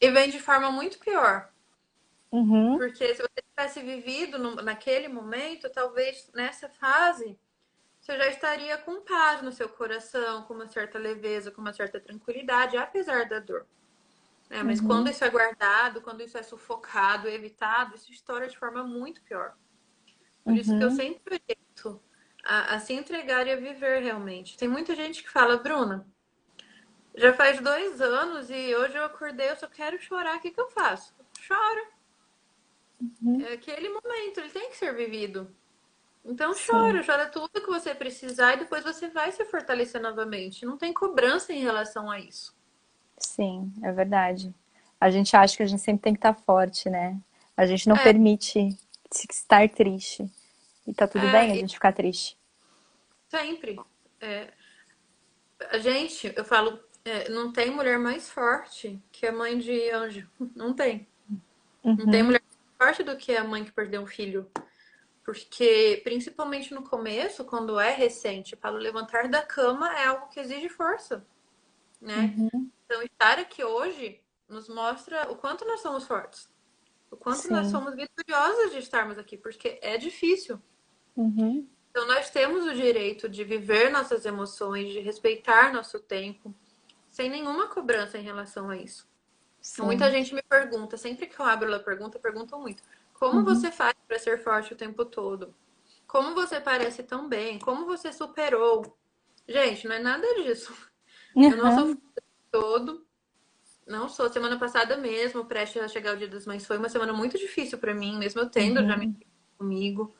[0.00, 1.48] E vem de forma muito pior.
[2.30, 2.76] Uhum.
[2.76, 7.38] Porque se você tivesse vivido no, naquele momento, talvez nessa fase
[8.06, 11.98] você já estaria com paz no seu coração, com uma certa leveza, com uma certa
[11.98, 13.66] tranquilidade, apesar da dor.
[14.48, 14.86] É, mas uhum.
[14.86, 19.56] quando isso é guardado, quando isso é sufocado, evitado, isso estoura de forma muito pior.
[20.44, 20.56] Por uhum.
[20.56, 20.94] isso que eu uhum.
[20.94, 22.00] sempre oriento
[22.44, 24.56] a, a, se entregar e a viver realmente.
[24.56, 26.06] Tem muita gente que fala, Bruna,
[27.16, 30.60] já faz dois anos e hoje eu acordei, eu só quero chorar, o que, que
[30.60, 31.12] eu faço?
[31.44, 31.88] Chora.
[33.20, 33.40] Uhum.
[33.40, 35.52] É aquele momento, ele tem que ser vivido.
[36.26, 37.06] Então chora, Sim.
[37.06, 40.66] chora tudo que você precisar e depois você vai se fortalecer novamente.
[40.66, 42.54] Não tem cobrança em relação a isso.
[43.16, 44.52] Sim, é verdade.
[45.00, 47.16] A gente acha que a gente sempre tem que estar forte, né?
[47.56, 48.02] A gente não é.
[48.02, 48.76] permite
[49.30, 50.28] estar triste.
[50.86, 52.36] E tá tudo é, bem a gente ficar triste.
[53.28, 53.78] Sempre.
[54.20, 54.52] É,
[55.70, 60.28] a gente, eu falo, é, não tem mulher mais forte que a mãe de anjo.
[60.54, 61.06] Não tem.
[61.84, 61.96] Uhum.
[61.96, 64.50] Não tem mulher mais forte do que a mãe que perdeu um filho.
[65.26, 70.38] Porque, principalmente no começo, quando é recente, para o levantar da cama é algo que
[70.38, 71.26] exige força,
[72.00, 72.32] né?
[72.38, 72.70] Uhum.
[72.84, 76.48] Então, estar aqui hoje nos mostra o quanto nós somos fortes,
[77.10, 77.50] o quanto Sim.
[77.50, 80.62] nós somos vitoriosas de estarmos aqui, porque é difícil.
[81.16, 81.68] Uhum.
[81.90, 86.54] Então, nós temos o direito de viver nossas emoções, de respeitar nosso tempo,
[87.08, 89.08] sem nenhuma cobrança em relação a isso.
[89.60, 89.82] Sim.
[89.82, 92.80] Muita gente me pergunta, sempre que eu abro a pergunta, perguntam muito
[93.18, 93.44] como uhum.
[93.44, 95.54] você faz para ser forte o tempo todo?
[96.06, 97.58] Como você parece tão bem?
[97.58, 98.96] Como você superou?
[99.48, 100.72] Gente, não é nada disso.
[101.34, 101.44] Uhum.
[101.50, 101.98] Eu não sou uhum.
[102.50, 103.06] todo.
[103.86, 104.28] Não sou.
[104.28, 107.78] Semana passada mesmo, prestes a chegar o Dia das Mães, foi uma semana muito difícil
[107.78, 108.86] para mim, mesmo eu tendo uhum.
[108.86, 109.16] já me
[109.56, 110.14] comigo.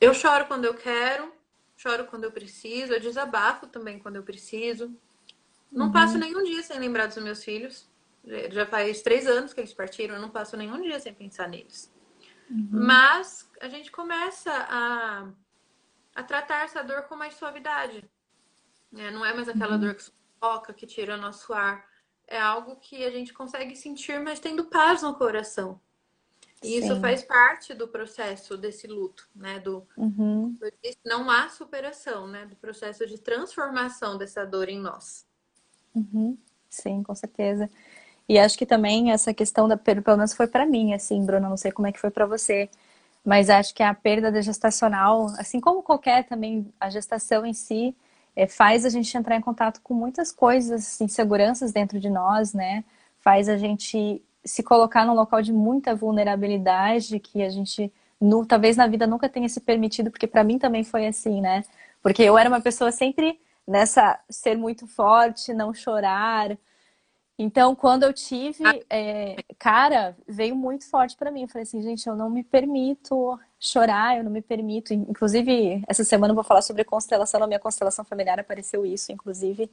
[0.00, 1.32] Eu choro quando eu quero,
[1.76, 4.94] choro quando eu preciso, eu desabafo também quando eu preciso.
[5.70, 5.92] Não uhum.
[5.92, 7.88] passo nenhum dia sem lembrar dos meus filhos.
[8.50, 11.94] Já faz três anos que eles partiram, eu não passo nenhum dia sem pensar neles.
[12.50, 12.68] Uhum.
[12.72, 15.28] Mas a gente começa a,
[16.14, 18.08] a tratar essa dor com mais suavidade.
[18.96, 19.80] É, não é mais aquela uhum.
[19.80, 21.86] dor que sufoca, que tira nosso ar.
[22.26, 25.80] É algo que a gente consegue sentir, mas tendo paz no coração.
[26.62, 26.78] E Sim.
[26.78, 29.60] isso faz parte do processo desse luto, né?
[29.60, 30.56] Do, uhum.
[31.04, 32.46] não há superação, né?
[32.46, 35.26] Do processo de transformação dessa dor em nós.
[35.94, 36.36] Uhum.
[36.68, 37.70] Sim, com certeza.
[38.28, 41.48] E acho que também essa questão da perda, pelo menos foi para mim, assim, Bruna,
[41.48, 42.68] não sei como é que foi para você,
[43.24, 47.94] mas acho que a perda da gestacional, assim como qualquer também, a gestação em si,
[48.36, 52.84] é, faz a gente entrar em contato com muitas coisas, inseguranças dentro de nós, né?
[53.20, 58.76] Faz a gente se colocar num local de muita vulnerabilidade que a gente, no, talvez
[58.76, 61.64] na vida nunca tenha se permitido, porque para mim também foi assim, né?
[62.02, 66.56] Porque eu era uma pessoa sempre nessa ser muito forte, não chorar,
[67.38, 68.78] então, quando eu tive, ah.
[68.88, 71.42] é, cara, veio muito forte para mim.
[71.42, 74.94] Eu falei assim, gente, eu não me permito chorar, eu não me permito.
[74.94, 79.70] Inclusive, essa semana eu vou falar sobre constelação, na minha constelação familiar apareceu isso, inclusive.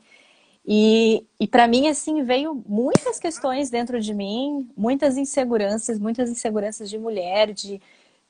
[0.65, 6.89] E, e para mim, assim, veio muitas questões dentro de mim, muitas inseguranças, muitas inseguranças
[6.89, 7.81] de mulher, de,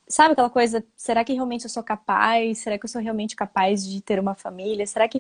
[0.08, 2.60] sabe aquela coisa, será que realmente eu sou capaz?
[2.60, 4.86] Será que eu sou realmente capaz de ter uma família?
[4.86, 5.20] Será que,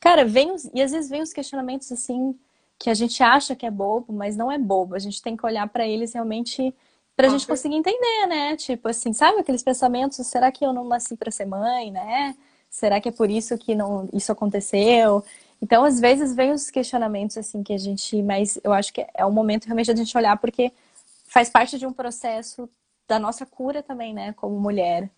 [0.00, 2.34] cara, vem, e às vezes vem os questionamentos assim,
[2.78, 4.94] que a gente acha que é bobo, mas não é bobo.
[4.94, 6.74] A gente tem que olhar para eles realmente
[7.16, 8.56] para a gente conseguir entender, né?
[8.56, 10.26] Tipo assim, sabe aqueles pensamentos?
[10.26, 12.34] Será que eu não nasci para ser mãe, né?
[12.68, 15.24] Será que é por isso que não isso aconteceu?
[15.62, 19.24] Então, às vezes vem os questionamentos assim que a gente, mas eu acho que é
[19.24, 20.72] o momento realmente a gente olhar porque
[21.26, 22.68] faz parte de um processo
[23.08, 24.32] da nossa cura também, né?
[24.34, 25.08] Como mulher,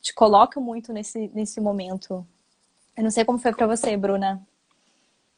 [0.00, 2.26] te coloca muito nesse nesse momento.
[2.96, 4.42] Eu não sei como foi para você, Bruna.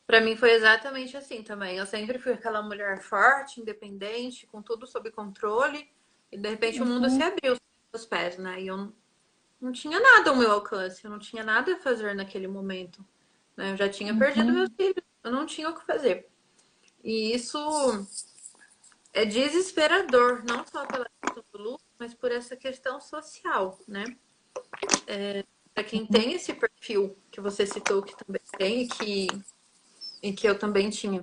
[0.06, 1.78] Para mim foi exatamente assim também.
[1.78, 5.88] Eu sempre fui aquela mulher forte, independente, com tudo sob controle,
[6.30, 6.86] e de repente uhum.
[6.86, 7.16] o mundo uhum.
[7.16, 7.56] se abriu
[7.92, 8.60] aos pés, né?
[8.60, 8.92] E eu
[9.60, 13.04] não tinha nada ao meu alcance, eu não tinha nada a fazer naquele momento.
[13.56, 13.72] Né?
[13.72, 14.18] Eu já tinha uhum.
[14.18, 16.28] perdido meus filhos, eu não tinha o que fazer.
[17.02, 17.58] E isso
[19.12, 24.04] é desesperador, não só pela questão do luto, mas por essa questão social, né?
[25.06, 29.28] É, para quem tem esse perfil que você citou que também tem, que
[30.24, 31.22] e que eu também tinha.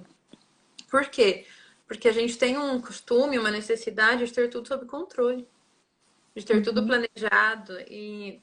[0.87, 1.47] Por quê?
[1.87, 5.47] Porque a gente tem um costume, uma necessidade de ter tudo sob controle,
[6.35, 6.61] de ter uhum.
[6.61, 7.79] tudo planejado.
[7.89, 8.39] E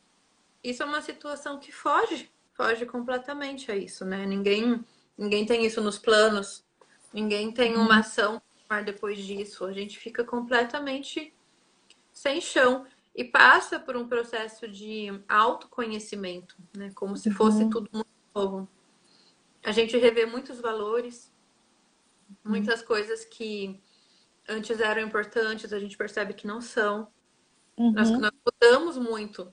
[0.62, 4.26] isso é uma situação que foge, foge completamente a isso, né?
[4.26, 4.84] Ninguém,
[5.16, 6.64] ninguém tem isso nos planos,
[7.12, 8.00] ninguém tem uma uhum.
[8.00, 8.42] ação
[8.84, 9.64] depois disso.
[9.64, 11.32] A gente fica completamente
[12.12, 16.90] sem chão e passa por um processo de autoconhecimento, né?
[16.96, 17.70] Como se fosse uhum.
[17.70, 18.68] tudo muito novo
[19.68, 21.31] a gente revê muitos valores,
[22.42, 23.78] muitas coisas que
[24.48, 27.12] antes eram importantes, a gente percebe que não são.
[27.76, 27.92] Uhum.
[27.92, 29.52] Nós, nós mudamos muito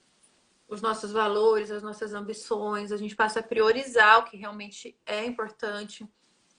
[0.69, 5.25] os nossos valores, as nossas ambições, a gente passa a priorizar o que realmente é
[5.25, 6.09] importante,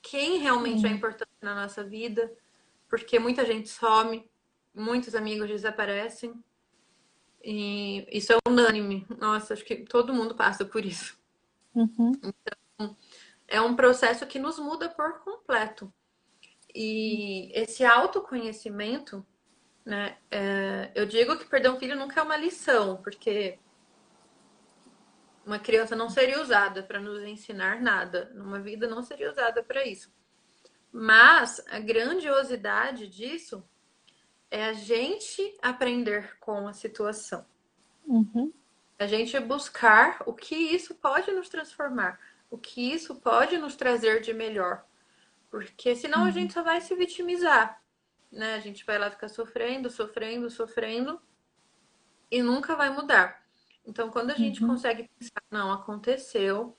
[0.03, 0.93] quem realmente uhum.
[0.93, 2.31] é importante na nossa vida,
[2.91, 4.31] porque muita gente some,
[4.75, 6.35] muitos amigos desaparecem.
[7.43, 9.07] E isso é unânime.
[9.19, 11.19] Nossa, acho que todo mundo passa por isso.
[11.75, 12.13] Uhum.
[12.19, 12.66] Então,
[13.49, 15.93] é um processo que nos muda por completo.
[16.75, 19.25] E esse autoconhecimento,
[19.85, 20.19] né?
[20.31, 23.59] É, eu digo que perder um filho nunca é uma lição, porque
[25.47, 29.87] uma criança não seria usada para nos ensinar nada, uma vida não seria usada para
[29.87, 30.13] isso.
[30.93, 33.63] Mas a grandiosidade disso
[34.51, 37.47] é a gente aprender com a situação.
[38.05, 38.53] Uhum.
[38.99, 42.19] A gente buscar o que isso pode nos transformar,
[42.51, 44.85] o que isso pode nos trazer de melhor.
[45.51, 46.27] Porque senão uhum.
[46.27, 47.83] a gente só vai se vitimizar.
[48.31, 48.55] Né?
[48.55, 51.21] A gente vai lá ficar sofrendo, sofrendo, sofrendo
[52.31, 53.45] e nunca vai mudar.
[53.85, 54.71] Então, quando a gente uhum.
[54.71, 56.77] consegue pensar, não, aconteceu,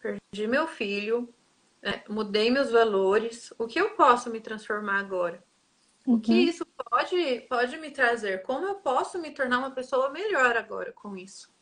[0.00, 1.32] perdi meu filho,
[1.80, 2.02] né?
[2.08, 5.42] mudei meus valores, o que eu posso me transformar agora?
[6.06, 6.14] Uhum.
[6.16, 6.38] O que uhum.
[6.38, 8.42] isso pode, pode me trazer?
[8.42, 11.52] Como eu posso me tornar uma pessoa melhor agora com isso?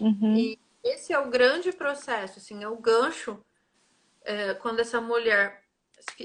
[0.00, 0.34] Uhum.
[0.34, 3.44] E esse é o grande processo, assim, é o gancho
[4.22, 5.64] é, quando essa mulher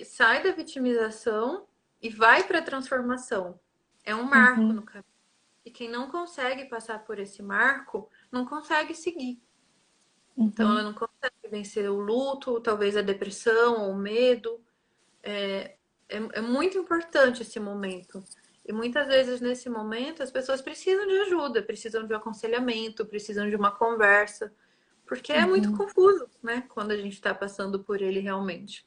[0.06, 1.67] sai da vitimização
[2.02, 3.60] e vai para a transformação.
[4.04, 4.74] É um marco uhum.
[4.74, 5.06] no caminho.
[5.65, 9.41] E quem não consegue passar por esse marco, não consegue seguir.
[10.38, 10.48] Então, uhum.
[10.48, 14.63] Então, ela não consegue vencer o luto, talvez a depressão ou o medo.
[15.22, 15.76] É,
[16.08, 18.24] é, é, muito importante esse momento.
[18.67, 23.49] E muitas vezes, nesse momento, as pessoas precisam de ajuda, precisam de um aconselhamento, precisam
[23.49, 24.51] de uma conversa,
[25.06, 25.39] porque uhum.
[25.39, 25.77] é muito uhum.
[25.77, 26.63] confuso, né?
[26.67, 28.86] Quando a gente está passando por ele realmente.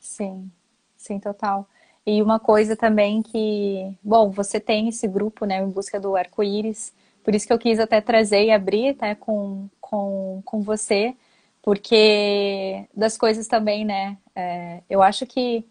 [0.00, 0.50] Sim,
[0.96, 1.68] sim, total.
[2.06, 6.94] E uma coisa também que, bom, você tem esse grupo, né, em busca do arco-íris,
[7.22, 11.14] por isso que eu quis até trazer e abrir até com, com, com você,
[11.62, 15.64] porque das coisas também, né, é, eu acho que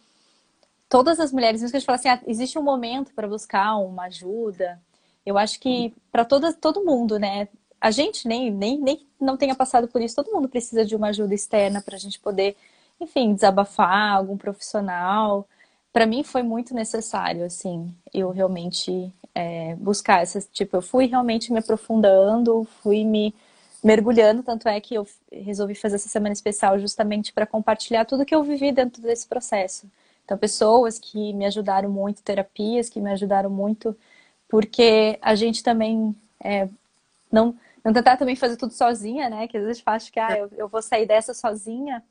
[0.94, 3.78] todas as mulheres, isso que a gente fala assim, ah, existe um momento para buscar
[3.78, 4.80] uma ajuda,
[5.26, 7.48] eu acho que para todo mundo, né,
[7.82, 11.08] a gente nem, nem, nem não tenha passado por isso, todo mundo precisa de uma
[11.08, 12.56] ajuda externa para a gente poder,
[13.02, 15.48] enfim, desabafar, algum profissional,
[15.92, 21.52] para mim foi muito necessário, assim, eu realmente é, buscar essa, tipo, eu fui realmente
[21.52, 23.34] me aprofundando, fui me
[23.84, 28.36] mergulhando, tanto é que eu resolvi fazer essa semana especial justamente para compartilhar tudo que
[28.36, 29.88] eu vivi dentro desse processo.
[30.26, 33.96] Então, pessoas que me ajudaram muito, terapias que me ajudaram muito,
[34.48, 36.68] porque a gente também é,
[37.32, 39.48] não, não tentar também fazer tudo sozinha, né?
[39.48, 42.04] Que às vezes acha que ah, eu, eu vou sair dessa sozinha.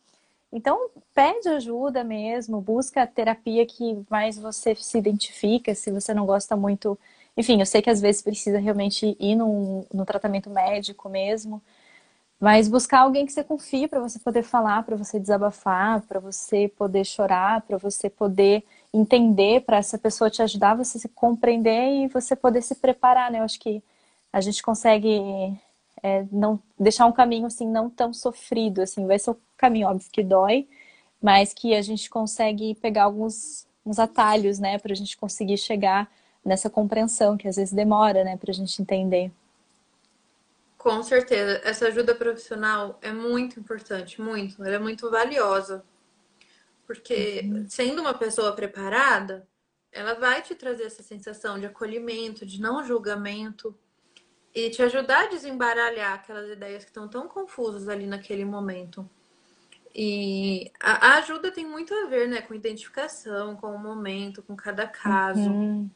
[0.52, 6.26] Então, pede ajuda mesmo, busca a terapia que mais você se identifica, se você não
[6.26, 6.98] gosta muito.
[7.36, 11.62] Enfim, eu sei que às vezes precisa realmente ir no tratamento médico mesmo,
[12.42, 16.66] mas buscar alguém que você confie para você poder falar, para você desabafar, para você
[16.66, 22.08] poder chorar, para você poder entender, para essa pessoa te ajudar, você se compreender e
[22.08, 23.38] você poder se preparar, né?
[23.38, 23.80] Eu acho que
[24.32, 25.56] a gente consegue
[26.02, 30.10] é, não deixar um caminho assim não tão sofrido, assim, vai ser um caminho óbvio
[30.10, 30.66] que dói,
[31.22, 36.10] mas que a gente consegue pegar alguns uns atalhos, né, para a gente conseguir chegar
[36.44, 39.30] nessa compreensão que às vezes demora, né, para a gente entender.
[40.82, 45.84] Com certeza, essa ajuda profissional é muito importante, muito, ela é muito valiosa,
[46.84, 47.66] porque uhum.
[47.68, 49.46] sendo uma pessoa preparada,
[49.92, 53.78] ela vai te trazer essa sensação de acolhimento, de não julgamento,
[54.52, 59.08] e te ajudar a desembaralhar aquelas ideias que estão tão confusas ali naquele momento.
[59.94, 64.88] E a, ajuda tem muito a ver, né, com identificação, com o momento, com cada
[64.88, 65.48] caso.
[65.48, 65.88] Uhum.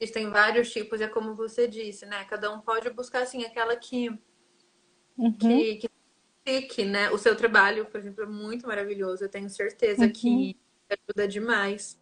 [0.00, 2.24] Existem vários tipos, é como você disse, né?
[2.24, 4.08] Cada um pode buscar assim aquela que
[5.16, 5.32] uhum.
[5.32, 5.90] que, que
[6.46, 7.10] fique, né?
[7.10, 9.24] O seu trabalho, por exemplo, é muito maravilhoso.
[9.24, 10.12] Eu tenho certeza uhum.
[10.12, 10.56] que
[10.88, 12.00] ajuda demais.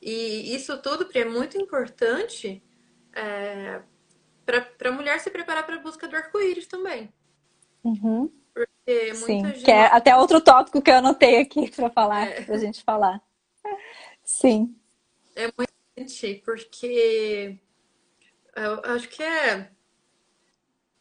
[0.00, 2.62] E isso tudo é muito importante
[3.14, 3.80] é,
[4.44, 7.12] para a mulher se preparar para a busca do arco-íris também.
[7.84, 8.32] Uhum.
[8.52, 9.64] Porque Sim, gente...
[9.64, 12.42] que é até outro tópico que eu anotei aqui para falar, é.
[12.42, 13.22] para a gente falar.
[14.24, 14.74] Sim.
[15.34, 15.71] É muito
[16.02, 17.58] importante, porque
[18.56, 19.70] eu acho que é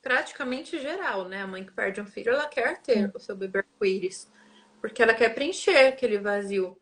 [0.02, 1.41] praticamente geral, né?
[1.41, 4.32] A mãe que perde um filho, ela quer ter o seu bebê arco-íris,
[4.80, 6.78] porque ela quer preencher aquele vazio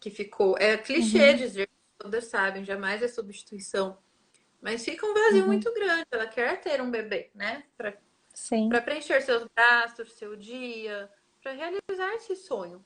[0.00, 0.56] que ficou.
[0.58, 1.36] É clichê uhum.
[1.36, 1.68] dizer,
[1.98, 3.98] todas sabem, jamais é substituição
[4.62, 5.48] mas fica um vazio uhum.
[5.48, 6.06] muito grande.
[6.08, 7.64] Ela quer ter um bebê, né?
[7.76, 11.10] Para preencher seus gastos, seu dia,
[11.42, 12.82] para realizar esse sonho.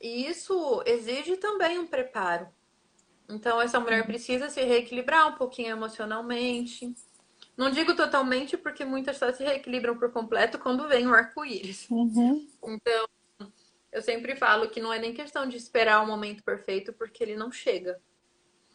[0.00, 2.48] E isso exige também um preparo.
[3.28, 6.94] Então, essa mulher precisa se reequilibrar um pouquinho emocionalmente.
[7.56, 11.88] Não digo totalmente, porque muitas só se reequilibram por completo quando vem o arco-íris.
[11.90, 12.48] Uhum.
[12.64, 13.08] Então,
[13.92, 17.36] eu sempre falo que não é nem questão de esperar o momento perfeito, porque ele
[17.36, 18.00] não chega.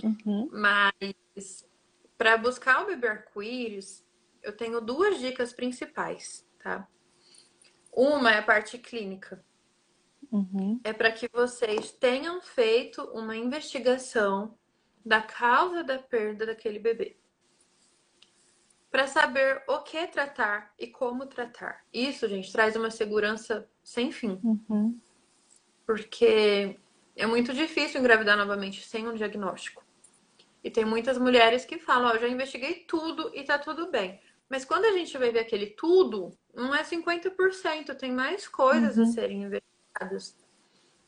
[0.04, 0.49] Uhum.
[0.51, 1.66] Mas,
[2.18, 4.06] para buscar o bebê arco-íris,
[4.43, 6.88] eu tenho duas dicas principais, tá?
[7.91, 9.43] Uma é a parte clínica.
[10.34, 10.82] Uhum.
[10.84, 14.58] É para que vocês tenham feito uma investigação
[15.06, 17.16] da causa da perda daquele bebê.
[18.90, 21.86] Para saber o que tratar e como tratar.
[21.94, 24.40] Isso, gente, traz uma segurança sem fim.
[24.44, 25.00] Uhum.
[25.86, 26.80] Porque
[27.16, 29.84] é muito difícil engravidar novamente sem um diagnóstico.
[30.64, 34.20] E tem muitas mulheres que falam: Ó, oh, já investiguei tudo e tá tudo bem.
[34.50, 39.04] Mas quando a gente vai ver aquele tudo, não é 50%, tem mais coisas uhum.
[39.04, 39.72] a serem investigadas.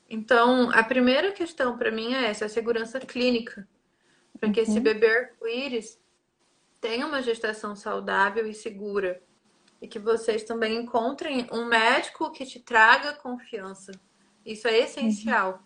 [0.09, 3.67] Então, a primeira questão para mim é essa, a segurança clínica.
[4.39, 4.67] Para que uhum.
[4.67, 5.99] esse bebê arco-íris
[6.79, 9.21] tenha uma gestação saudável e segura.
[9.81, 13.91] E que vocês também encontrem um médico que te traga confiança.
[14.45, 15.53] Isso é essencial.
[15.53, 15.59] Uhum.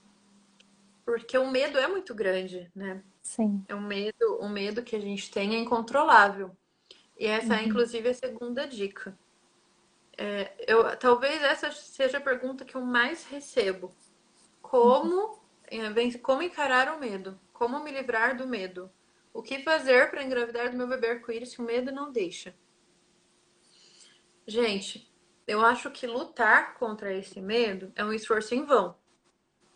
[1.06, 3.04] Porque o medo é muito grande, né?
[3.22, 3.64] Sim.
[3.68, 6.56] É um medo, o medo que a gente tem é incontrolável.
[7.18, 7.60] E essa uhum.
[7.60, 9.18] é, inclusive, a segunda dica.
[10.22, 13.96] É, eu, talvez essa seja a pergunta que eu mais recebo.
[14.62, 15.40] Como,
[15.72, 16.12] uhum.
[16.22, 17.40] como encarar o medo?
[17.54, 18.92] Como me livrar do medo?
[19.34, 22.54] O que fazer para engravidar do meu bebê arco-íris se o medo não deixa?
[24.46, 25.10] Gente,
[25.48, 28.98] eu acho que lutar contra esse medo é um esforço em vão.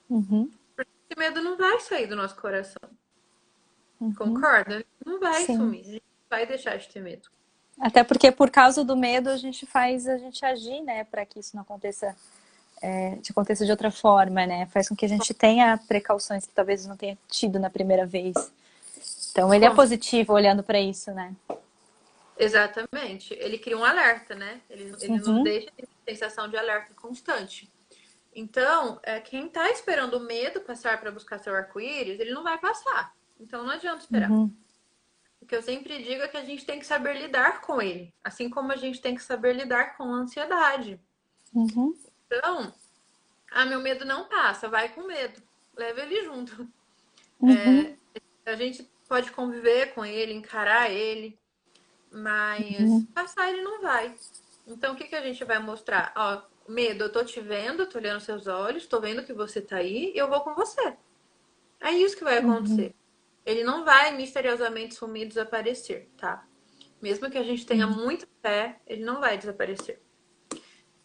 [0.09, 0.51] Uhum.
[0.75, 2.89] Porque esse medo não vai sair do nosso coração.
[3.97, 4.13] Uhum.
[4.13, 4.85] Concorda?
[5.05, 5.55] Não vai Sim.
[5.55, 5.79] sumir.
[5.79, 7.29] A gente vai deixar de ter medo.
[7.79, 11.39] Até porque por causa do medo a gente faz a gente agir, né, para que
[11.39, 12.15] isso não aconteça,
[12.81, 14.67] é, de aconteça de outra forma, né?
[14.67, 18.35] Faz com que a gente tenha precauções que talvez não tenha tido na primeira vez.
[19.31, 21.33] Então ele é positivo olhando para isso, né?
[22.37, 23.33] Exatamente.
[23.39, 24.61] Ele cria um alerta, né?
[24.69, 25.33] Ele, ele uhum.
[25.33, 27.69] não deixa ter sensação de alerta constante.
[28.35, 32.57] Então, é, quem está esperando o medo passar para buscar seu arco-íris, ele não vai
[32.57, 33.13] passar.
[33.39, 34.31] Então não adianta esperar.
[34.31, 34.51] Uhum.
[35.53, 38.49] Que eu sempre digo é que a gente tem que saber lidar com ele, assim
[38.49, 40.99] como a gente tem que saber lidar com a ansiedade.
[41.53, 41.95] Uhum.
[42.25, 42.73] Então,
[43.51, 45.39] ah, meu medo não passa, vai com medo,
[45.77, 46.67] leva ele junto.
[47.39, 47.95] Uhum.
[48.45, 51.37] É, a gente pode conviver com ele, encarar ele,
[52.11, 53.05] mas uhum.
[53.13, 54.15] passar ele não vai.
[54.65, 56.13] Então, o que, que a gente vai mostrar?
[56.15, 59.75] Ó, medo, eu tô te vendo, tô olhando seus olhos, tô vendo que você tá
[59.75, 60.97] aí eu vou com você.
[61.79, 62.53] É isso que vai uhum.
[62.53, 62.95] acontecer.
[63.45, 66.45] Ele não vai misteriosamente sumir e desaparecer, tá?
[67.01, 67.95] Mesmo que a gente tenha uhum.
[67.95, 70.01] muita fé, ele não vai desaparecer.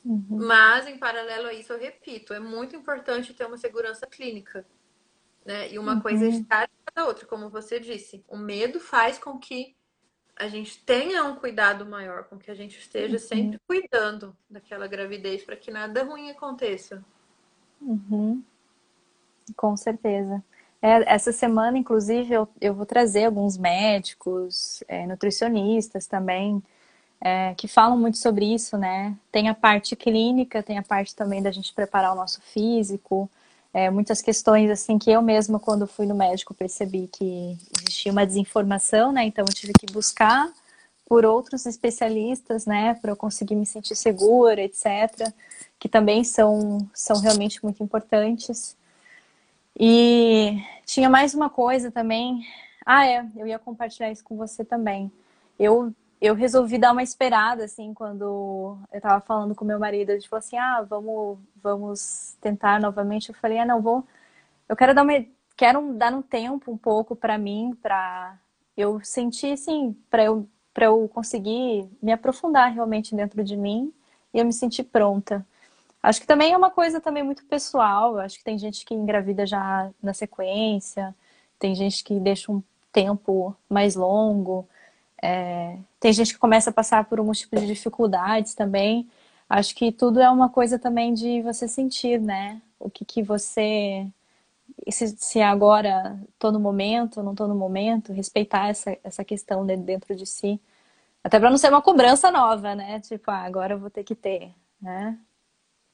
[0.04, 0.24] Uhum.
[0.30, 4.64] Mas, em paralelo a isso, eu repito, é muito importante ter uma segurança clínica.
[5.44, 5.72] Né?
[5.72, 6.00] E uma uhum.
[6.00, 8.24] coisa está da outra, como você disse.
[8.28, 9.76] O medo faz com que
[10.36, 13.18] a gente tenha um cuidado maior, com que a gente esteja uhum.
[13.18, 17.04] sempre cuidando daquela gravidez para que nada ruim aconteça.
[17.80, 18.42] Uhum.
[19.56, 20.42] Com certeza.
[20.80, 26.62] É, essa semana, inclusive, eu, eu vou trazer alguns médicos, é, nutricionistas também,
[27.20, 29.16] é, que falam muito sobre isso, né?
[29.32, 33.28] Tem a parte clínica, tem a parte também da gente preparar o nosso físico,
[33.72, 38.26] é, muitas questões assim que eu mesma, quando fui no médico, percebi que existia uma
[38.26, 39.24] desinformação, né?
[39.24, 40.50] Então eu tive que buscar
[41.08, 45.32] por outros especialistas, né, para eu conseguir me sentir segura, etc.,
[45.78, 48.76] que também são, são realmente muito importantes.
[49.78, 52.44] E tinha mais uma coisa também.
[52.84, 55.10] Ah, é, eu ia compartilhar isso com você também.
[55.58, 60.26] Eu eu resolvi dar uma esperada, assim, quando eu tava falando com meu marido, ele
[60.26, 63.28] falou assim, ah, vamos, vamos tentar novamente.
[63.28, 64.04] Eu falei, ah, não, vou,
[64.68, 65.12] eu quero dar uma,
[65.56, 68.36] quero dar um tempo um pouco para mim, para
[68.76, 73.92] eu sentir, assim, para eu, para eu conseguir me aprofundar realmente dentro de mim
[74.34, 75.46] e eu me sentir pronta.
[76.02, 78.18] Acho que também é uma coisa também muito pessoal.
[78.18, 81.14] Acho que tem gente que engravida já na sequência,
[81.58, 84.68] tem gente que deixa um tempo mais longo.
[85.22, 89.08] É, tem gente que começa a passar por um tipo de dificuldades também.
[89.48, 92.60] Acho que tudo é uma coisa também de você sentir, né?
[92.78, 94.06] O que, que você.
[94.90, 100.14] Se, se agora tô no momento, não tô no momento, respeitar essa, essa questão dentro
[100.14, 100.60] de si.
[101.24, 103.00] Até para não ser uma cobrança nova, né?
[103.00, 105.18] Tipo, ah, agora eu vou ter que ter, né?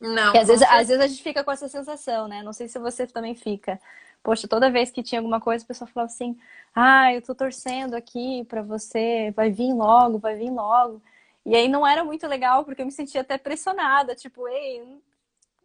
[0.04, 0.24] Não.
[0.24, 2.42] Porque às vezes, às vezes a gente fica com essa sensação, né?
[2.42, 3.80] Não sei se você também fica.
[4.22, 6.36] Poxa, toda vez que tinha alguma coisa, a pessoa falava assim:
[6.74, 11.02] ah, eu tô torcendo aqui para você, vai vir logo, vai vir logo.
[11.44, 14.98] E aí não era muito legal, porque eu me sentia até pressionada, tipo, ei.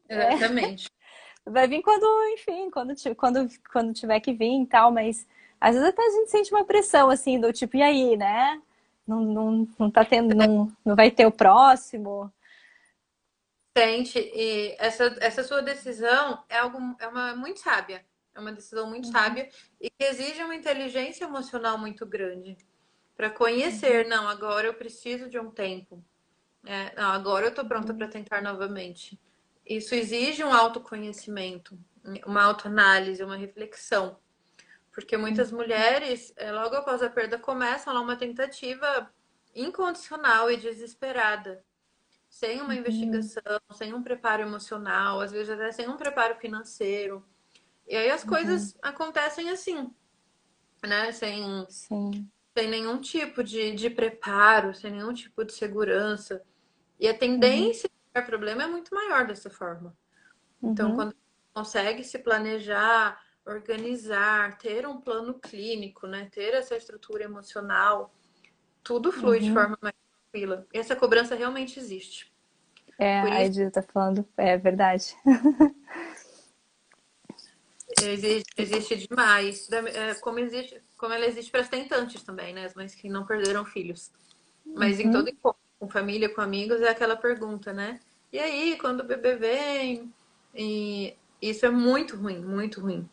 [0.10, 0.90] Exatamente.
[1.46, 5.26] vai vir quando, enfim, quando, quando, quando tiver que vir e tal, mas
[5.60, 8.62] às vezes até a gente sente uma pressão, assim, do tipo, e aí, né?
[9.08, 12.32] Não, não, não tá tendo, não, não vai ter o próximo.
[13.80, 18.06] Sente, e essa, essa sua decisão é algo é uma muito sábia.
[18.36, 19.12] É uma decisão muito uhum.
[19.12, 19.50] sábia
[19.80, 22.58] e que exige uma inteligência emocional muito grande
[23.16, 24.10] para conhecer, uhum.
[24.10, 26.04] não, agora eu preciso de um tempo.
[26.66, 29.20] É, não, agora eu estou pronta para tentar novamente.
[29.66, 31.78] Isso exige um autoconhecimento,
[32.26, 34.18] uma autoanálise, uma reflexão.
[34.92, 39.10] Porque muitas mulheres, é, logo após a perda, começam lá uma tentativa
[39.56, 41.64] incondicional e desesperada.
[42.30, 42.80] Sem uma uhum.
[42.80, 47.26] investigação, sem um preparo emocional, às vezes até sem um preparo financeiro.
[47.88, 48.30] E aí as uhum.
[48.30, 49.92] coisas acontecem assim,
[50.86, 51.12] né?
[51.12, 52.30] Sem, Sim.
[52.56, 56.44] sem nenhum tipo de, de preparo, sem nenhum tipo de segurança.
[57.00, 58.22] E a tendência uhum.
[58.22, 59.98] de problema é muito maior dessa forma.
[60.62, 60.96] Então, uhum.
[60.96, 61.16] quando
[61.54, 66.30] consegue se planejar, organizar, ter um plano clínico, né?
[66.32, 68.14] Ter essa estrutura emocional,
[68.84, 69.44] tudo flui uhum.
[69.44, 69.96] de forma mais
[70.32, 70.66] tranquila.
[70.74, 72.32] Essa cobrança realmente existe.
[72.98, 75.16] É, Por a Edith tá falando, é verdade.
[78.04, 79.70] existe, existe demais.
[79.72, 82.66] É, como, existe, como ela existe para as tentantes também, né?
[82.66, 84.12] As mães que não perderam filhos.
[84.66, 85.06] Mas uhum.
[85.06, 88.00] em todo encontro, com família, com amigos, é aquela pergunta, né?
[88.32, 90.14] E aí, quando o bebê vem?
[90.54, 93.10] E isso é muito ruim, muito ruim.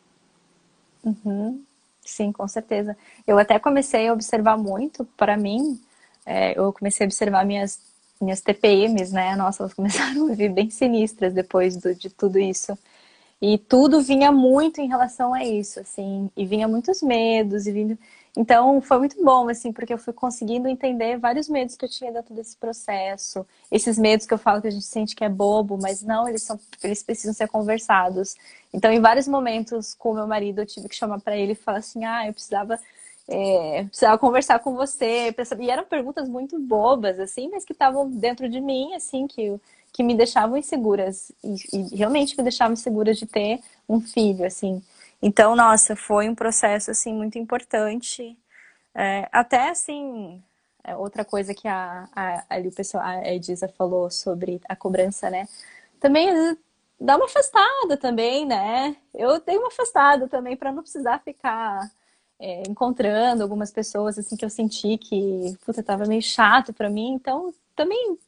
[1.05, 1.65] Uhum.
[2.05, 2.97] Sim, com certeza.
[3.27, 5.81] Eu até comecei a observar muito, para mim,
[6.27, 7.81] é, eu comecei a observar minhas,
[8.21, 9.37] minhas TPMs, né?
[9.37, 12.77] Nossa, elas começaram a vir bem sinistras depois do, de tudo isso.
[13.41, 17.99] E tudo vinha muito em relação a isso, assim, e vinha muitos medos, e vindo...
[18.37, 22.13] Então, foi muito bom, assim, porque eu fui conseguindo entender vários medos que eu tinha
[22.13, 23.47] dentro desse processo.
[23.71, 26.43] Esses medos que eu falo que a gente sente que é bobo, mas não, eles,
[26.43, 28.35] são, eles precisam ser conversados.
[28.75, 31.55] Então, em vários momentos com o meu marido, eu tive que chamar para ele e
[31.55, 32.79] falar assim, ah, eu precisava,
[33.29, 35.35] é, precisava conversar com você.
[35.61, 39.59] E eram perguntas muito bobas, assim, mas que estavam dentro de mim, assim, que,
[39.93, 41.33] que me deixavam inseguras.
[41.43, 44.83] E, e realmente me deixavam inseguras de ter um filho, assim.
[45.21, 48.37] Então, nossa, foi um processo assim muito importante.
[48.95, 50.43] É, até assim,
[50.85, 55.49] é outra coisa que a, a, o pessoal, a Edisa falou sobre a cobrança, né?
[56.01, 56.57] Também
[57.01, 58.97] dá uma afastada também, né?
[59.15, 61.91] Eu dei uma afastada também para não precisar ficar
[62.39, 67.15] é, encontrando algumas pessoas assim que eu senti que puta, tava meio chato para mim,
[67.15, 68.19] então também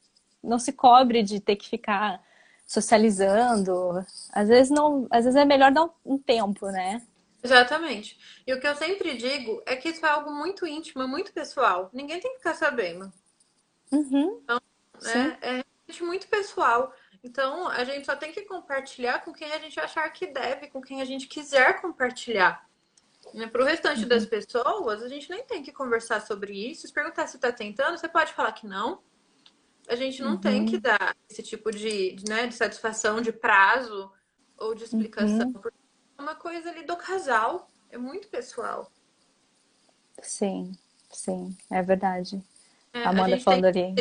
[0.43, 2.23] não se cobre de ter que ficar
[2.67, 4.05] socializando.
[4.33, 7.03] Às vezes não, às vezes é melhor dar um tempo, né?
[7.43, 8.19] Exatamente.
[8.47, 11.89] E o que eu sempre digo é que isso é algo muito íntimo, muito pessoal.
[11.93, 13.13] Ninguém tem que ficar sabendo.
[13.93, 14.41] Uhum.
[14.43, 14.61] Então,
[15.43, 15.65] é, é
[16.03, 16.93] muito pessoal.
[17.23, 20.81] Então, a gente só tem que compartilhar com quem a gente achar que deve, com
[20.81, 22.68] quem a gente quiser compartilhar.
[23.35, 23.47] Né?
[23.47, 24.09] Para o restante uhum.
[24.09, 26.87] das pessoas, a gente nem tem que conversar sobre isso.
[26.87, 29.01] Se perguntar se está tentando, você pode falar que não
[29.89, 30.41] a gente não uhum.
[30.41, 34.13] tem que dar esse tipo de, de, né, de satisfação de prazo
[34.57, 35.47] ou de explicação.
[35.47, 35.53] Uhum.
[35.55, 35.79] Porque
[36.19, 38.93] é uma coisa ali do casal, é muito pessoal.
[40.21, 40.77] Sim,
[41.11, 42.43] sim, é verdade.
[42.93, 43.95] É, Amanda falando ali.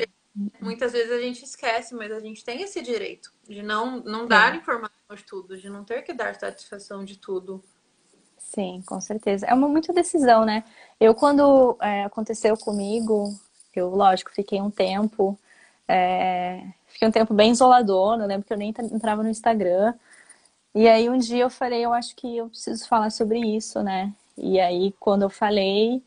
[0.60, 4.54] Muitas vezes a gente esquece, mas a gente tem esse direito de não, não dar
[4.54, 4.58] é.
[4.58, 7.64] informação de tudo, de não ter que dar satisfação de tudo.
[8.54, 9.46] Sim, com certeza.
[9.46, 10.64] É uma muita decisão, né?
[11.00, 13.34] Eu, quando é, aconteceu comigo,
[13.76, 15.38] eu, lógico, fiquei um tempo
[15.88, 19.94] é, fiquei um tempo bem isolador, eu lembro que eu nem entrava no Instagram.
[20.76, 24.14] E aí um dia eu falei, eu acho que eu preciso falar sobre isso, né?
[24.38, 26.04] E aí quando eu falei,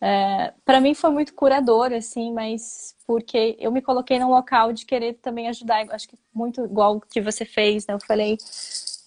[0.00, 4.86] é, para mim foi muito curador, assim, mas porque eu me coloquei num local de
[4.86, 7.94] querer também ajudar, acho que muito igual que você fez, né?
[7.94, 8.38] Eu falei,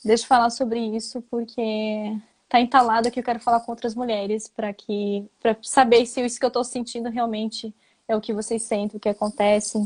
[0.06, 2.16] deixa eu falar sobre isso, porque
[2.52, 6.38] tá entalado que eu quero falar com outras mulheres para que para saber se isso
[6.38, 7.74] que eu estou sentindo realmente
[8.10, 9.78] é o que vocês sentem, o que acontece.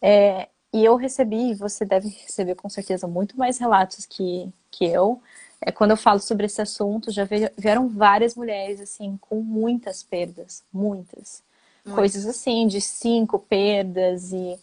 [0.00, 5.20] É, e eu recebi, você deve receber com certeza muito mais relatos que, que eu.
[5.60, 7.26] É, quando eu falo sobre esse assunto, já
[7.58, 11.42] vieram várias mulheres, assim, com muitas perdas, muitas.
[11.84, 11.96] Muito.
[11.96, 14.56] Coisas assim, de cinco perdas e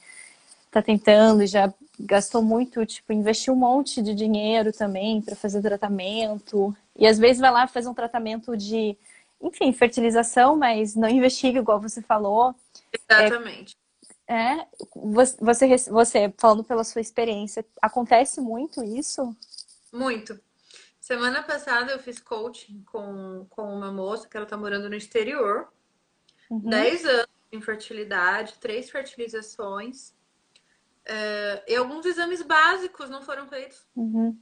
[0.71, 1.73] tá tentando e já
[2.05, 6.75] gastou muito, tipo, investiu um monte de dinheiro também para fazer tratamento.
[6.95, 8.97] E às vezes vai lá fazer um tratamento de,
[9.41, 12.55] enfim, fertilização, mas não investiga igual você falou.
[12.91, 13.75] Exatamente.
[14.27, 19.35] É, é você, você, falando pela sua experiência, acontece muito isso?
[19.91, 20.39] Muito.
[20.99, 25.67] Semana passada eu fiz coaching com, com uma moça que ela tá morando no exterior.
[26.49, 26.59] Uhum.
[26.59, 30.13] 10 anos de infertilidade, três fertilizações.
[31.05, 33.87] É, e alguns exames básicos não foram feitos.
[33.95, 34.37] Uhum.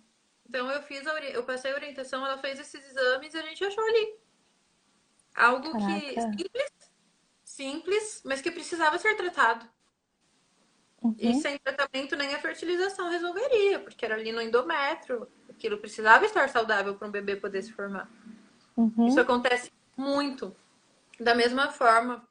[0.47, 3.64] Então eu fiz a, eu passei a orientação, ela fez esses exames e a gente
[3.64, 4.16] achou ali.
[5.36, 5.99] Algo Caraca.
[5.99, 6.72] que simples,
[7.43, 9.66] simples, mas que precisava ser tratado.
[11.01, 11.16] Uhum.
[11.18, 16.49] E sem tratamento nem a fertilização resolveria, porque era ali no endométrio, aquilo precisava estar
[16.49, 18.10] saudável para um bebê poder se formar.
[18.76, 19.07] Uhum.
[19.07, 20.53] Isso acontece muito.
[21.20, 22.28] Da mesma forma,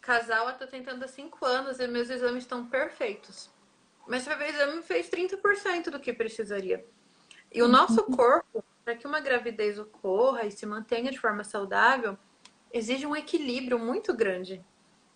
[0.00, 3.50] casal está tentando há cinco anos e meus exames estão perfeitos.
[4.06, 6.84] Mas o exame fez 30% do que precisaria.
[7.52, 8.16] E o nosso uhum.
[8.16, 12.18] corpo, para que uma gravidez ocorra e se mantenha de forma saudável,
[12.72, 14.64] exige um equilíbrio muito grande.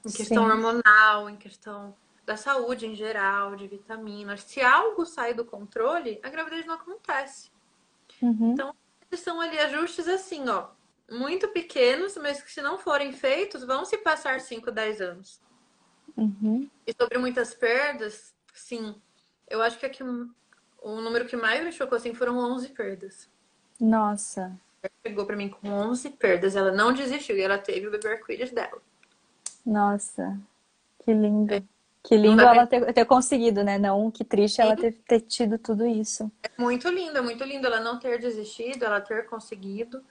[0.06, 0.50] Em questão Sim.
[0.50, 4.42] hormonal, em questão da saúde em geral, de vitaminas.
[4.42, 7.50] Se algo sai do controle, a gravidez não acontece.
[8.22, 8.52] Uhum.
[8.52, 8.74] Então,
[9.16, 10.68] são ali ajustes assim, ó,
[11.10, 15.40] muito pequenos, mas que se não forem feitos, vão se passar 5, 10 anos.
[16.16, 16.68] Uhum.
[16.86, 18.94] E sobre muitas perdas, sim.
[19.48, 23.28] Eu acho que aqui o número que mais me chocou assim foram 11 perdas.
[23.80, 24.52] Nossa.
[24.82, 26.56] Ela chegou para mim com 11 perdas.
[26.56, 28.80] Ela não desistiu e ela teve o bebê arco-íris dela.
[29.64, 30.38] Nossa,
[31.04, 31.54] que lindo.
[31.54, 31.62] É.
[32.02, 33.76] Que lindo ela ter, ter, conseguido, né?
[33.76, 36.30] Não, que triste ela ter, ter tido tudo isso.
[36.42, 40.02] É muito lindo, é muito lindo ela não ter desistido, ela ter conseguido.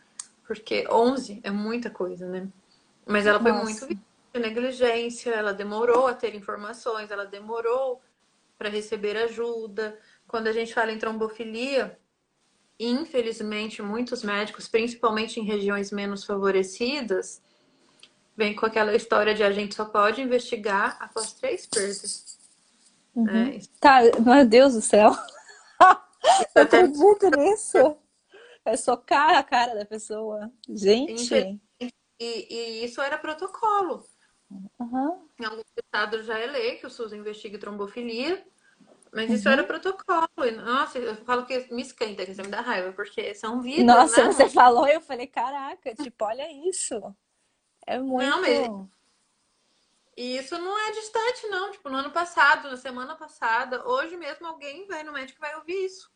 [0.46, 2.48] Porque 11 é muita coisa, né?
[3.06, 3.64] Mas ela foi Nossa.
[3.64, 4.02] muito
[4.34, 8.00] de negligência, ela demorou a ter informações, ela demorou
[8.58, 9.98] para receber ajuda.
[10.28, 11.98] Quando a gente fala em trombofilia,
[12.80, 17.42] infelizmente, muitos médicos, principalmente em regiões menos favorecidas,
[18.36, 22.38] vem com aquela história de a gente só pode investigar após três perdas.
[23.16, 23.48] Uhum.
[23.48, 25.12] É, tá, meu Deus do céu.
[26.56, 27.98] Eu acredito nisso.
[28.64, 30.52] É socar a cara da pessoa.
[30.70, 31.60] Gente.
[31.80, 34.06] E, e isso era protocolo.
[34.80, 35.28] Uhum.
[35.40, 38.46] Em alguns estados já é lei que o SUS investigue trombofilia.
[39.14, 39.54] Mas isso uhum.
[39.54, 40.28] era protocolo.
[40.64, 43.86] Nossa, eu falo que me esquenta, que você me dá raiva, porque são vidas.
[43.86, 44.32] Nossa, né?
[44.32, 47.02] você falou e eu falei, caraca, tipo, olha isso.
[47.86, 48.30] É muito.
[48.30, 48.88] Não, mas...
[50.18, 51.72] E isso não é distante, não.
[51.72, 55.56] Tipo, no ano passado, na semana passada, hoje mesmo alguém vai no médico e vai
[55.56, 56.12] ouvir isso.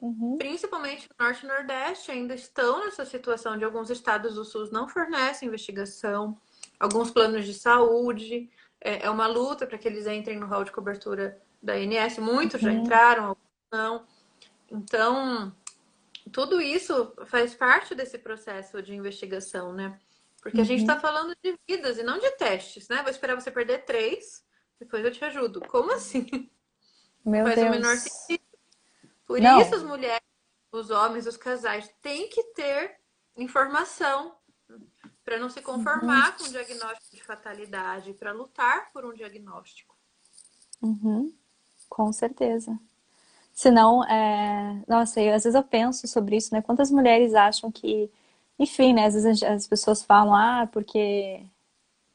[0.00, 0.36] Uhum.
[0.38, 4.86] Principalmente no Norte e Nordeste ainda estão nessa situação de alguns estados do SUS não
[4.86, 6.38] fornecem investigação,
[6.78, 8.50] alguns planos de saúde.
[8.80, 12.18] É, é uma luta para que eles entrem no hall de cobertura da INS.
[12.18, 12.68] Muitos uhum.
[12.68, 14.06] já entraram, alguns não.
[14.70, 15.54] Então,
[16.32, 19.98] tudo isso faz parte desse processo de investigação, né?
[20.40, 20.62] Porque uhum.
[20.62, 21.00] a gente está uhum.
[21.00, 23.02] falando de vidas e não de testes, né?
[23.02, 24.44] Vou esperar você perder três,
[24.78, 25.60] depois eu te ajudo.
[25.60, 26.50] Como assim?
[27.24, 27.68] Meu Faz Deus.
[27.68, 28.44] o menor sentido.
[29.26, 29.60] Por não.
[29.60, 30.22] isso as mulheres,
[30.72, 32.98] os homens, os casais têm que ter
[33.36, 34.36] informação
[35.28, 36.38] para não se conformar uhum.
[36.38, 39.94] com o diagnóstico de fatalidade, para lutar por um diagnóstico.
[40.80, 41.30] Uhum.
[41.86, 42.78] Com certeza.
[43.52, 44.82] Senão, é...
[44.88, 46.62] nossa, eu, às vezes eu penso sobre isso, né?
[46.62, 48.10] Quantas mulheres acham que
[48.58, 49.04] enfim, né?
[49.04, 51.42] Às vezes as pessoas falam, ah, porque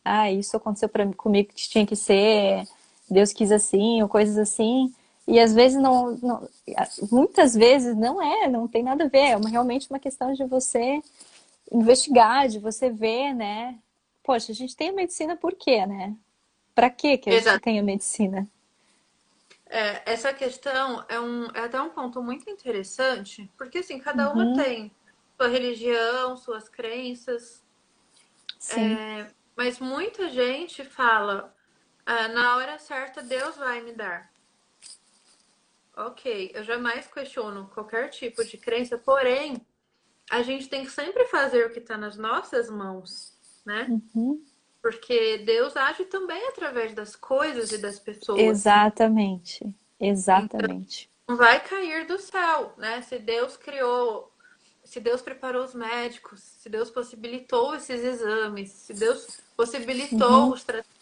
[0.03, 2.67] ah, isso aconteceu pra, comigo que tinha que ser,
[3.07, 4.91] Deus quis assim, ou coisas assim.
[5.27, 6.49] E às vezes não, não,
[7.11, 9.29] muitas vezes não é, não tem nada a ver.
[9.29, 10.99] É uma, realmente uma questão de você
[11.73, 13.79] investigar, de você ver, né?
[14.23, 16.15] Poxa, a gente tem a medicina por quê, né?
[16.75, 17.55] Para que que a Exato.
[17.55, 18.47] gente tem a medicina?
[19.65, 24.45] É, essa questão é, um, é até um ponto muito interessante, porque assim, cada uma
[24.45, 24.53] uhum.
[24.53, 24.91] tem
[25.35, 27.63] sua religião, suas crenças.
[28.77, 31.53] É, mas muita gente fala,
[32.05, 34.31] ah, na hora certa Deus vai me dar.
[35.95, 39.57] Ok, eu jamais questiono qualquer tipo de crença, porém,
[40.29, 43.33] a gente tem que sempre fazer o que está nas nossas mãos,
[43.65, 43.87] né?
[43.89, 44.43] Uhum.
[44.81, 48.39] Porque Deus age também através das coisas e das pessoas.
[48.39, 51.09] Exatamente, exatamente.
[51.23, 53.01] Então, não vai cair do céu, né?
[53.01, 54.33] Se Deus criou
[54.83, 60.51] se Deus preparou os médicos, se Deus possibilitou esses exames, se Deus possibilitou uhum.
[60.51, 60.93] os tratamentos,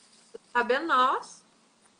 [0.54, 1.44] cabe a nós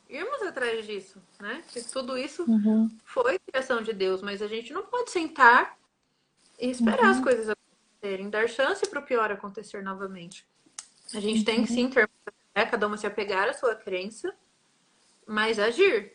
[0.08, 1.64] irmos atrás disso, né?
[1.70, 2.90] Que tudo isso uhum.
[3.04, 5.78] foi criação de Deus, mas a gente não pode sentar
[6.62, 7.10] e esperar uhum.
[7.10, 10.46] as coisas acontecerem, dar chance para o pior acontecer novamente.
[11.14, 12.08] A gente tem que sim ter
[12.56, 14.32] né, cada uma se apegar à sua crença,
[15.28, 16.14] mas agir.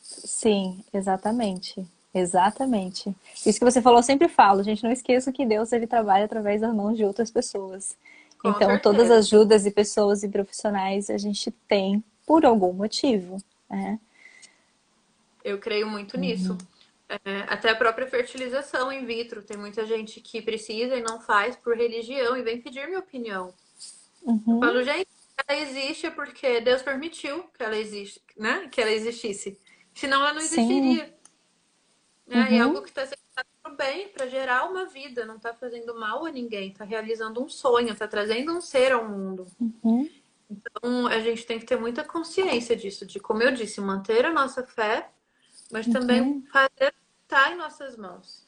[0.00, 1.84] Sim, exatamente.
[2.14, 3.14] Exatamente.
[3.46, 6.60] Isso que você falou, eu sempre falo, gente, não esqueça que Deus ele trabalha através
[6.60, 7.96] das mãos de outras pessoas.
[8.38, 8.82] Com então, certeza.
[8.82, 13.38] todas as ajudas e pessoas e profissionais a gente tem por algum motivo.
[13.70, 13.98] Né?
[15.42, 16.20] Eu creio muito uhum.
[16.20, 16.58] nisso.
[17.24, 19.42] É, até a própria fertilização in vitro.
[19.42, 23.52] Tem muita gente que precisa e não faz por religião e vem pedir minha opinião.
[24.22, 24.42] Uhum.
[24.46, 25.08] Eu falo, gente,
[25.46, 28.66] ela existe porque Deus permitiu que ela existe, né?
[28.70, 29.60] Que ela existisse.
[29.94, 31.04] Senão ela não existiria.
[31.04, 31.12] Sim.
[32.30, 32.46] É, uhum.
[32.46, 33.18] é algo que está sendo
[33.62, 37.48] para bem, para gerar uma vida, não está fazendo mal a ninguém, está realizando um
[37.48, 39.46] sonho, está trazendo um ser ao mundo.
[39.60, 40.08] Uhum.
[40.50, 44.32] Então a gente tem que ter muita consciência disso, de como eu disse, manter a
[44.32, 45.10] nossa fé,
[45.70, 46.44] mas também uhum.
[46.50, 46.94] fazer
[47.32, 48.42] estar em nossas mãos.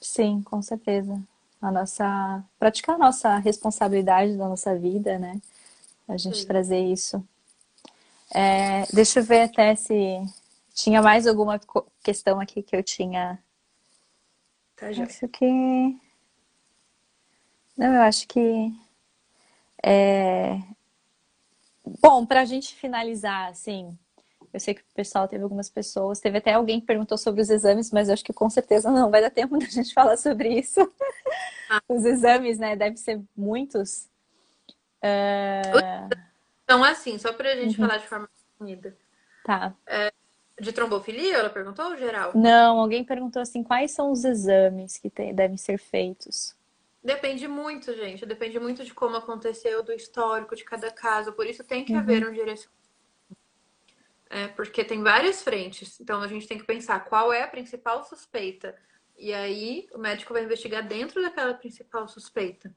[0.00, 1.22] Sim, com certeza.
[1.60, 5.40] A nossa praticar a nossa responsabilidade da nossa vida, né?
[6.08, 6.46] A gente Sim.
[6.46, 7.22] trazer isso.
[8.34, 10.18] É, deixa eu ver até se
[10.74, 11.60] tinha mais alguma
[12.02, 13.38] questão aqui que eu tinha.
[14.74, 15.04] Tá, já.
[15.04, 15.46] Acho que.
[17.76, 18.72] Não, eu acho que.
[19.82, 20.58] É...
[22.00, 23.96] Bom, para a gente finalizar, assim,
[24.56, 27.50] eu sei que o pessoal teve algumas pessoas, teve até alguém que perguntou sobre os
[27.50, 30.48] exames, mas eu acho que com certeza não vai dar tempo da gente falar sobre
[30.48, 30.80] isso.
[31.68, 31.82] Ah.
[31.86, 32.74] Os exames, né?
[32.74, 34.08] Deve ser muitos.
[35.02, 36.08] Uh...
[36.64, 37.86] Então, assim, só para a gente uhum.
[37.86, 38.28] falar de forma
[38.58, 38.96] unida.
[39.44, 39.74] Tá.
[39.86, 40.10] É,
[40.58, 42.32] de trombofilia, ela perguntou ou geral?
[42.34, 46.56] Não, alguém perguntou assim, quais são os exames que tem, devem ser feitos?
[47.04, 48.24] Depende muito, gente.
[48.24, 51.32] Depende muito de como aconteceu, do histórico de cada caso.
[51.32, 51.98] Por isso tem que uhum.
[51.98, 52.75] haver um direcionamento.
[54.28, 56.00] É, porque tem várias frentes.
[56.00, 58.74] Então a gente tem que pensar qual é a principal suspeita.
[59.18, 62.74] E aí o médico vai investigar dentro daquela principal suspeita.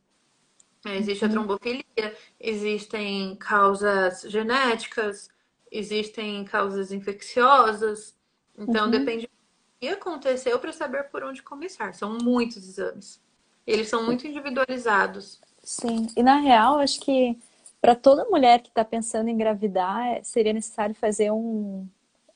[0.86, 1.34] É, existe a uhum.
[1.34, 5.30] trombofilia, existem causas genéticas,
[5.70, 8.16] existem causas infecciosas.
[8.58, 8.91] Então, uhum.
[8.91, 9.32] depende do
[9.80, 11.93] que aconteceu para saber por onde começar.
[11.93, 13.22] São muitos exames.
[13.68, 15.41] Eles são muito individualizados.
[15.62, 17.38] Sim, e na real, acho que
[17.82, 21.88] para toda mulher que está pensando em engravidar, seria necessário fazer um,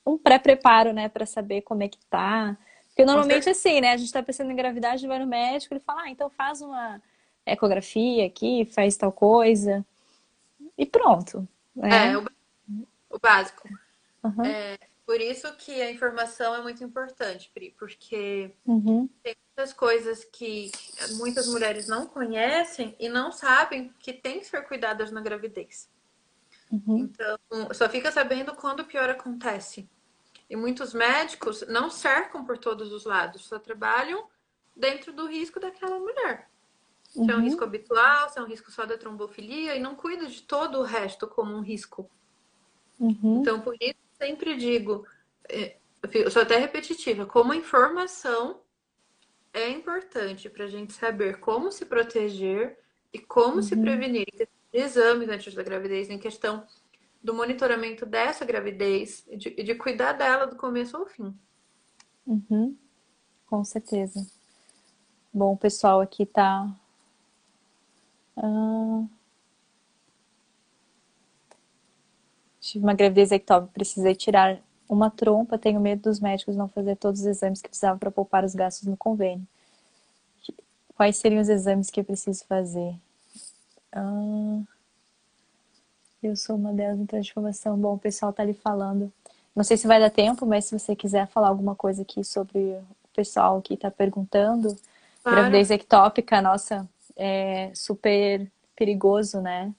[0.06, 2.58] um pré-preparo, né, para saber como é que tá.
[2.88, 5.74] Porque normalmente assim, né, a gente está pensando em engravidar, a gente vai no médico,
[5.74, 7.02] ele fala, ah, então faz uma
[7.46, 9.86] ecografia aqui, faz tal coisa.
[10.78, 11.48] E pronto.
[11.76, 12.14] Né?
[12.14, 12.24] É, o
[13.14, 13.70] o básico.
[14.24, 14.44] Uhum.
[14.44, 19.10] É, por isso que a informação é muito importante, Pri, porque uhum.
[19.22, 20.72] tem muitas coisas que
[21.18, 25.90] muitas mulheres não conhecem e não sabem que tem que ser cuidadas na gravidez.
[26.72, 27.00] Uhum.
[27.00, 27.38] Então,
[27.74, 29.88] só fica sabendo quando o pior acontece.
[30.50, 34.28] E muitos médicos não cercam por todos os lados, só trabalham
[34.76, 36.50] dentro do risco daquela mulher.
[37.04, 37.44] Se é um uhum.
[37.44, 40.84] risco habitual, se é um risco só da trombofilia, e não cuida de todo o
[40.84, 42.10] resto como um risco.
[43.00, 43.42] Uhum.
[43.42, 45.06] Então, por isso, sempre digo,
[45.50, 45.78] é,
[46.14, 48.62] eu sou até repetitiva, como a informação
[49.54, 52.78] é importante para a gente saber como se proteger
[53.12, 53.62] e como uhum.
[53.62, 56.66] se prevenir de exames antes da gravidez, em questão
[57.24, 61.34] do monitoramento dessa gravidez e de, de, cuidar dela do começo ao fim.
[62.26, 62.76] Uhum.
[63.46, 64.26] Com certeza.
[65.32, 66.68] Bom, o pessoal aqui tá.
[68.36, 69.06] Ah...
[72.64, 74.58] Tive uma gravidez ectópica, precisei tirar
[74.88, 78.46] uma trompa, tenho medo dos médicos não fazer todos os exames que precisavam para poupar
[78.46, 79.46] os gastos no convênio.
[80.96, 82.96] Quais seriam os exames que eu preciso fazer?
[83.92, 84.62] Ah,
[86.24, 87.78] eu sou uma delas em transformação.
[87.78, 89.12] Bom, o pessoal está ali falando.
[89.54, 92.60] Não sei se vai dar tempo, mas se você quiser falar alguma coisa aqui sobre
[92.60, 94.74] o pessoal que está perguntando.
[95.22, 95.38] Claro.
[95.38, 96.88] Gravidez ectópica, nossa,
[97.18, 99.74] é super perigoso, né?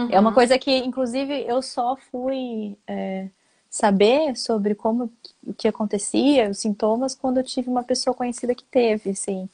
[0.00, 0.08] Uhum.
[0.10, 0.34] É uma uhum.
[0.34, 3.28] coisa que, inclusive, eu só fui é,
[3.68, 5.12] saber sobre como
[5.46, 9.48] o que acontecia, os sintomas, quando eu tive uma pessoa conhecida que teve, assim.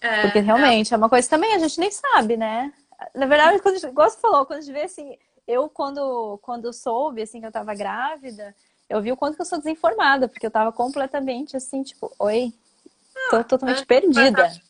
[0.00, 0.94] É, Porque realmente é.
[0.94, 2.72] é uma coisa também a gente nem sabe, né?
[3.14, 5.16] Na verdade, quando, igual você falou, quando a gente vê assim,
[5.46, 8.54] eu quando, quando soube assim que eu tava grávida,
[8.88, 12.52] eu vi o quanto que eu sou desinformada, porque eu tava completamente assim, tipo, oi,
[13.30, 14.42] tô ah, totalmente perdida.
[14.42, 14.62] Passar,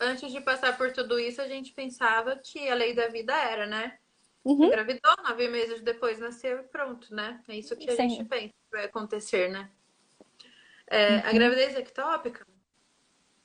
[0.00, 3.66] antes de passar por tudo isso, a gente pensava que a lei da vida era,
[3.66, 3.94] né?
[4.44, 4.64] Uhum.
[4.64, 7.40] Engravidou, nove meses depois nasceu e pronto, né?
[7.48, 8.08] É isso que a Sim.
[8.08, 9.70] gente pensa que vai acontecer, né?
[10.88, 11.22] É, uhum.
[11.24, 12.46] A gravidez ectópica,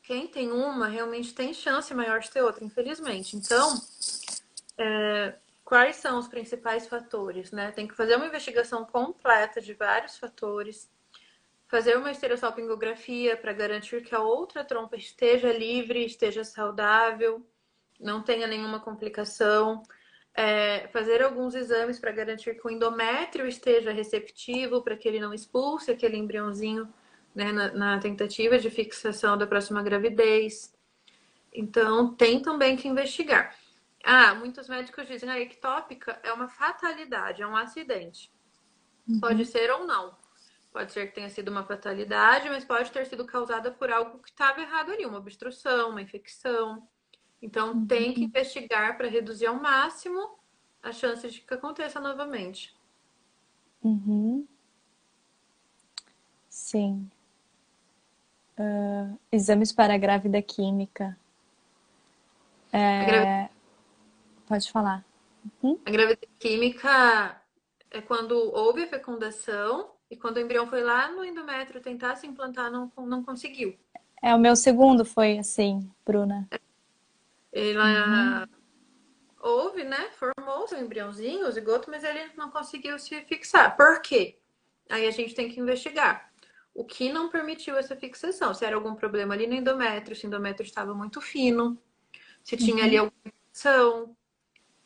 [0.02, 3.38] quem tem uma realmente tem chance maior de ter outra, infelizmente.
[3.38, 3.80] Então,
[4.78, 7.72] é, quais são os principais fatores, né?
[7.72, 10.90] Tem que fazer uma investigação completa de vários fatores,
[11.68, 17.46] fazer uma estereossalpingografia para garantir que a outra trompa esteja livre, esteja saudável,
[18.00, 19.84] não tenha nenhuma complicação
[20.38, 25.34] é, fazer alguns exames para garantir que o endométrio esteja receptivo, para que ele não
[25.34, 26.88] expulse aquele embriãozinho
[27.34, 30.72] né, na, na, tentativa de fixação da próxima gravidez.
[31.52, 33.56] Então, tem também que investigar.
[34.04, 38.32] Ah, muitos médicos dizem que a ectópica é uma fatalidade, é um acidente.
[39.10, 39.20] Uhum.
[39.20, 40.16] Pode ser ou não.
[40.72, 44.30] Pode ser que tenha sido uma fatalidade, mas pode ter sido causada por algo que
[44.30, 46.88] estava errado ali, uma obstrução, uma infecção.
[47.42, 47.86] Então, uhum.
[47.86, 50.38] tem que investigar para reduzir ao máximo
[50.82, 52.76] a chance de que aconteça novamente.
[53.84, 54.48] Uhum.
[56.50, 57.10] Sim.
[58.58, 61.18] Uh, exames para a grávida química.
[62.72, 63.06] É...
[63.06, 63.50] Grávida...
[64.48, 65.06] Pode falar.
[65.62, 65.80] Uhum.
[65.86, 67.42] A gravidez química
[67.92, 72.26] é quando houve a fecundação e quando o embrião foi lá no endométrio tentar se
[72.26, 73.78] implantar, não, não conseguiu.
[74.22, 76.48] É, o meu segundo foi assim, Bruna.
[77.58, 78.48] Ela uhum.
[79.40, 80.12] houve, né?
[80.12, 83.76] Formou seu embriãozinho, o zigoto, mas ele não conseguiu se fixar.
[83.76, 84.38] Por quê?
[84.88, 86.32] Aí a gente tem que investigar.
[86.72, 88.54] O que não permitiu essa fixação?
[88.54, 91.76] Se era algum problema ali no endométrio, se o endométrio estava muito fino,
[92.44, 92.84] se tinha uhum.
[92.84, 94.16] ali alguma infecção,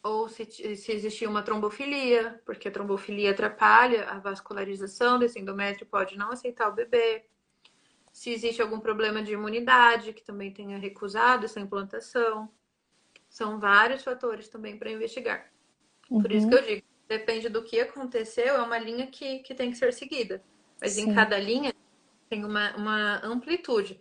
[0.01, 0.45] ou se,
[0.77, 6.69] se existia uma trombofilia, porque a trombofilia atrapalha a vascularização desse endométrio, pode não aceitar
[6.69, 7.25] o bebê.
[8.13, 12.49] Se existe algum problema de imunidade, que também tenha recusado essa implantação.
[13.31, 15.51] São vários fatores também para investigar.
[16.07, 16.21] Uhum.
[16.21, 19.71] Por isso que eu digo, depende do que aconteceu, é uma linha que, que tem
[19.71, 20.43] que ser seguida.
[20.79, 21.09] Mas Sim.
[21.09, 21.73] em cada linha
[22.29, 23.99] tem uma, uma amplitude.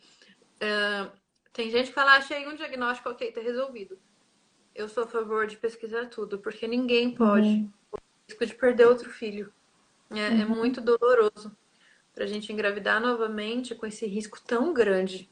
[0.57, 1.11] Uh,
[1.51, 3.99] tem gente que fala, achei um diagnóstico, ok, tá resolvido
[4.75, 7.71] eu sou a favor de pesquisar tudo, porque ninguém pode uhum.
[7.93, 9.53] o risco de perder outro filho.
[10.11, 10.41] É, é uhum.
[10.41, 11.57] é muito doloroso
[12.13, 15.31] para a gente engravidar novamente com esse risco tão grande.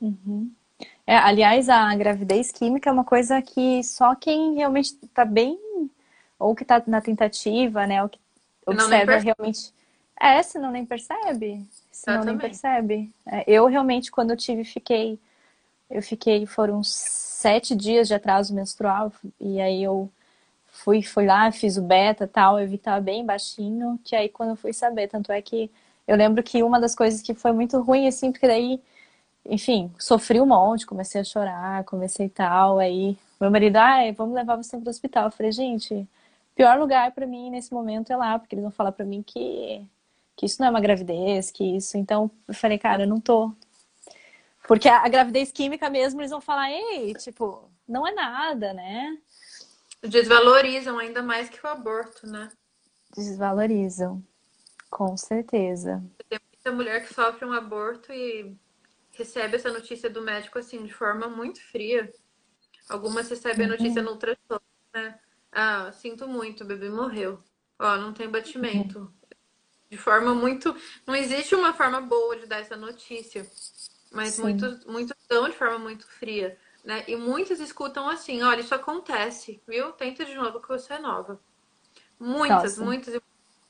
[0.00, 0.52] Uhum.
[1.06, 5.58] É, aliás, a gravidez química é uma coisa que só quem realmente está bem,
[6.38, 8.18] ou que está na tentativa, né, ou que
[8.66, 9.72] observa realmente.
[10.18, 11.66] É, senão nem percebe.
[11.92, 13.12] Senão nem percebe.
[13.26, 15.18] É, eu realmente, quando eu tive, fiquei.
[15.90, 20.10] Eu fiquei, foram sete dias de atraso menstrual, e aí eu
[20.66, 24.28] fui, fui lá, fiz o beta tal, eu vi que tava bem baixinho, que aí
[24.28, 25.70] quando eu fui saber, tanto é que
[26.06, 28.80] eu lembro que uma das coisas que foi muito ruim, assim, porque daí,
[29.46, 34.56] enfim, sofri um monte, comecei a chorar, comecei tal, aí meu marido, ah, vamos levar
[34.56, 35.26] você pro hospital.
[35.26, 36.08] Eu falei, gente,
[36.54, 39.84] pior lugar para mim nesse momento é lá, porque eles vão falar para mim que,
[40.36, 41.96] que isso não é uma gravidez, que isso.
[41.98, 43.52] Então, eu falei, cara, eu não tô,
[44.66, 49.18] porque a, a gravidez química mesmo, eles vão falar, ei, tipo, não é nada, né?
[50.02, 52.50] Desvalorizam ainda mais que o aborto, né?
[53.14, 54.22] Desvalorizam,
[54.90, 56.02] com certeza.
[56.28, 58.56] Tem muita mulher que sofre um aborto e
[59.16, 62.12] recebe essa notícia do médico assim, de forma muito fria.
[62.88, 64.06] Algumas recebem a notícia uhum.
[64.06, 64.60] no ultrassom,
[64.92, 65.18] né?
[65.50, 67.42] Ah, sinto muito, o bebê morreu.
[67.78, 68.98] Ó, não tem batimento.
[68.98, 69.12] Uhum.
[69.90, 70.74] De forma muito.
[71.06, 73.48] Não existe uma forma boa de dar essa notícia.
[74.10, 76.58] Mas muitos, muitos dão de forma muito fria.
[76.84, 77.04] Né?
[77.08, 79.92] E muitos escutam assim, olha, isso acontece, viu?
[79.92, 81.40] Tenta de novo que você é nova.
[82.18, 82.84] Muitas, Nossa.
[82.84, 83.20] muitas,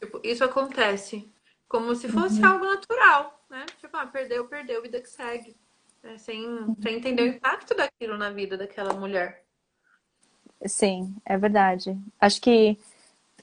[0.00, 1.30] tipo, isso acontece.
[1.68, 2.46] Como se fosse uhum.
[2.46, 3.66] algo natural, né?
[3.80, 5.56] Tipo, ah, perdeu, perdeu, vida que segue.
[6.02, 6.18] Né?
[6.18, 6.42] Sem,
[6.82, 9.44] sem entender o impacto daquilo na vida daquela mulher.
[10.66, 11.96] Sim, é verdade.
[12.20, 12.76] Acho que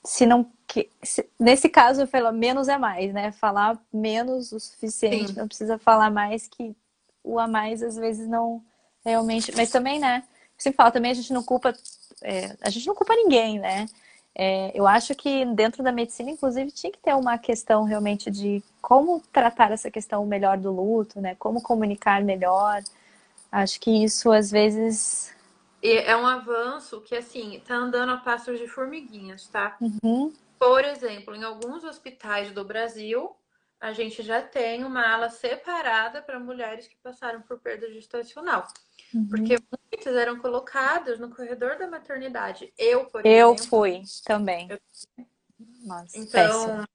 [0.03, 3.31] se não que se, nesse caso eu falo menos é mais, né?
[3.31, 5.39] Falar menos o suficiente, Sim.
[5.39, 6.75] não precisa falar mais que
[7.23, 8.63] o a mais às vezes não
[9.05, 9.53] realmente.
[9.55, 10.23] Mas também, né?
[10.57, 11.73] Sempre fala, também a gente não culpa.
[12.21, 13.87] É, a gente não culpa ninguém, né?
[14.33, 18.63] É, eu acho que dentro da medicina, inclusive, tinha que ter uma questão realmente de
[18.81, 21.35] como tratar essa questão melhor do luto, né?
[21.37, 22.81] Como comunicar melhor.
[23.51, 25.35] Acho que isso às vezes.
[25.83, 29.77] É um avanço que, assim, tá andando a passos de formiguinhas, tá?
[29.81, 30.31] Uhum.
[30.59, 33.35] Por exemplo, em alguns hospitais do Brasil,
[33.81, 38.67] a gente já tem uma ala separada para mulheres que passaram por perda gestacional.
[39.11, 39.27] Uhum.
[39.27, 39.57] Porque
[39.91, 42.71] muitas eram colocadas no corredor da maternidade.
[42.77, 44.69] Eu, por Eu exemplo, fui também.
[44.69, 44.79] Eu...
[45.83, 46.87] Nossa, então, péssimo.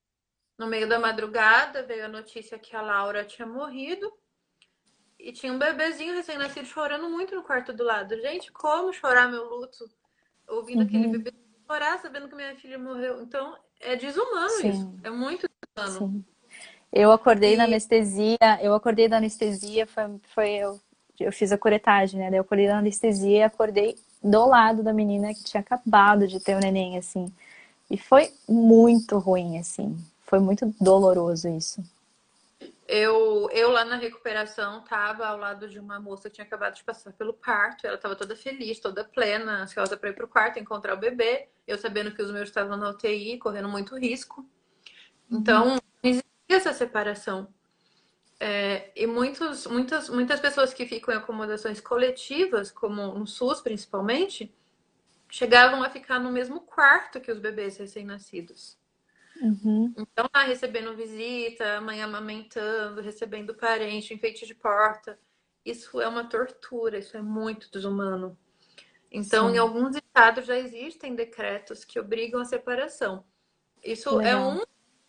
[0.56, 4.10] no meio da madrugada, veio a notícia que a Laura tinha morrido.
[5.18, 8.14] E tinha um bebezinho recém-nascido chorando muito no quarto do lado.
[8.20, 9.84] Gente, como chorar meu luto
[10.46, 10.86] ouvindo uhum.
[10.86, 11.32] aquele bebê
[11.66, 13.20] chorar, sabendo que minha filha morreu.
[13.22, 14.68] Então, é desumano Sim.
[14.68, 15.00] isso.
[15.02, 16.12] É muito desumano.
[16.12, 16.35] Sim.
[16.96, 17.56] Eu acordei e...
[17.58, 20.80] na anestesia, eu acordei da anestesia, foi, foi eu,
[21.20, 22.30] eu fiz a curetagem, né?
[22.30, 26.40] Daí eu acordei na anestesia e acordei do lado da menina que tinha acabado de
[26.40, 27.30] ter o um neném, assim.
[27.90, 29.94] E foi muito ruim, assim.
[30.22, 31.84] Foi muito doloroso isso.
[32.88, 36.84] Eu, eu lá na recuperação tava ao lado de uma moça que tinha acabado de
[36.84, 37.86] passar pelo parto.
[37.86, 41.46] Ela tava toda feliz, toda plena, ansiosa para ir pro quarto, encontrar o bebê.
[41.68, 44.46] Eu sabendo que os meus estavam na UTI, correndo muito risco.
[45.30, 45.78] Então, uhum
[46.54, 47.52] essa separação.
[48.38, 54.54] É, e muitos, muitas, muitas pessoas que ficam em acomodações coletivas, como no SUS principalmente,
[55.30, 58.78] chegavam a ficar no mesmo quarto que os bebês recém-nascidos.
[59.40, 59.92] Uhum.
[59.96, 65.18] Então, lá recebendo visita, mãe amamentando, recebendo parente, enfeite de porta.
[65.64, 68.38] Isso é uma tortura, isso é muito desumano.
[69.10, 69.56] Então, Sim.
[69.56, 73.24] em alguns estados já existem decretos que obrigam a separação.
[73.82, 74.32] Isso é Legal.
[74.32, 74.62] é um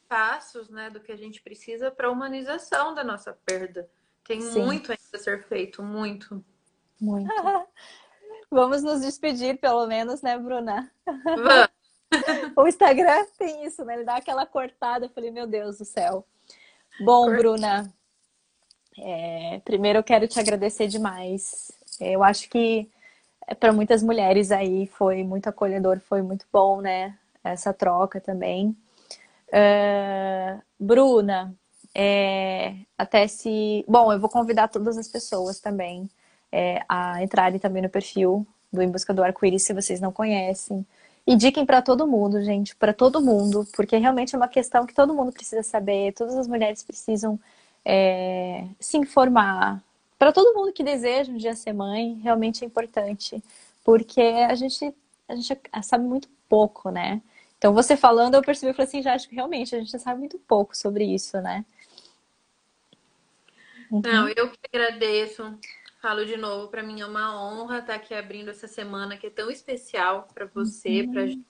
[0.07, 3.89] passos, né, do que a gente precisa para a humanização da nossa perda.
[4.23, 4.63] Tem Sim.
[4.63, 6.43] muito ainda a ser feito, muito.
[6.99, 7.29] Muito.
[8.49, 10.91] Vamos nos despedir, pelo menos, né, Bruna?
[11.05, 11.67] Vamos.
[12.55, 13.95] O Instagram tem isso, né?
[13.95, 15.05] Ele dá aquela cortada.
[15.05, 16.25] Eu falei, meu Deus do céu.
[17.01, 17.93] Bom, Bruna,
[18.97, 21.71] é, primeiro eu quero te agradecer demais.
[21.99, 22.89] Eu acho que
[23.59, 27.17] para muitas mulheres aí foi muito acolhedor, foi muito bom, né?
[27.43, 28.75] Essa troca também.
[29.51, 31.55] Ah, Bruna,
[31.95, 33.83] é, até se.
[33.87, 36.09] Bom, eu vou convidar todas as pessoas também
[36.51, 40.85] é, a entrarem também no perfil do Em Busca do Arco-Íris, se vocês não conhecem.
[41.25, 44.93] E diquem para todo mundo, gente, para todo mundo, porque realmente é uma questão que
[44.93, 47.39] todo mundo precisa saber, todas as mulheres precisam
[47.83, 49.83] é, se informar.
[50.17, 53.43] Para todo mundo que deseja um dia ser mãe, realmente é importante,
[53.83, 54.93] porque a gente,
[55.27, 57.21] a gente sabe muito pouco, né?
[57.57, 60.19] Então, você falando, eu percebi, eu falei assim, já acho que realmente a gente sabe
[60.19, 61.65] muito pouco sobre isso, né?
[63.91, 64.01] Uhum.
[64.03, 65.57] Não, eu que agradeço.
[66.01, 69.29] Falo de novo, para mim é uma honra estar aqui abrindo essa semana que é
[69.29, 71.13] tão especial para você, Uhum.
[71.13, 71.41] gente.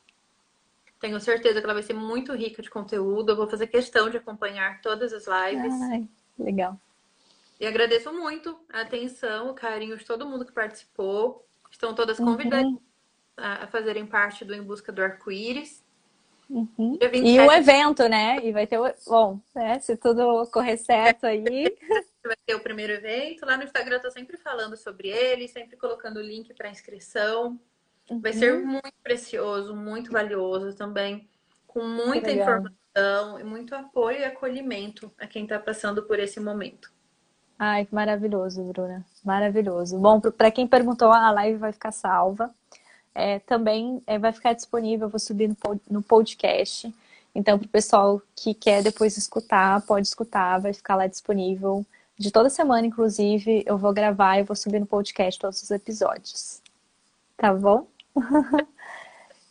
[0.99, 3.31] Tenho certeza que ela vai ser muito rica de conteúdo.
[3.31, 5.73] Eu vou fazer questão de acompanhar todas as lives.
[5.91, 6.07] Ai,
[6.39, 6.79] legal.
[7.59, 11.45] E agradeço muito a atenção, o carinho de todo mundo que participou.
[11.69, 12.25] Estão todas Uhum.
[12.25, 12.73] convidadas
[13.35, 15.83] a a fazerem parte do Em Busca do Arco-Íris.
[16.49, 16.97] Uhum.
[17.01, 18.39] E 27 o evento, né?
[18.43, 18.85] E vai ter o.
[19.05, 19.79] Bom, né?
[19.79, 21.75] Se tudo correr certo aí.
[22.25, 23.45] vai ter o primeiro evento.
[23.45, 27.59] Lá no Instagram eu tô sempre falando sobre ele, sempre colocando o link para inscrição.
[28.21, 28.65] Vai ser Uhum.
[28.65, 31.27] muito precioso, muito valioso também,
[31.65, 36.91] com muita informação e muito apoio e acolhimento a quem está passando por esse momento.
[37.59, 39.05] Ai, que maravilhoso, Bruna.
[39.25, 39.99] Maravilhoso.
[39.99, 42.53] Bom, para quem perguntou, a live vai ficar salva.
[43.19, 45.55] É, também é, vai ficar disponível, eu vou subir no,
[45.89, 46.93] no podcast.
[47.33, 51.83] Então, para o pessoal que quer depois escutar, pode escutar, vai ficar lá disponível.
[52.15, 56.61] De toda semana, inclusive, eu vou gravar e vou subir no podcast todos os episódios.
[57.35, 57.87] Tá bom?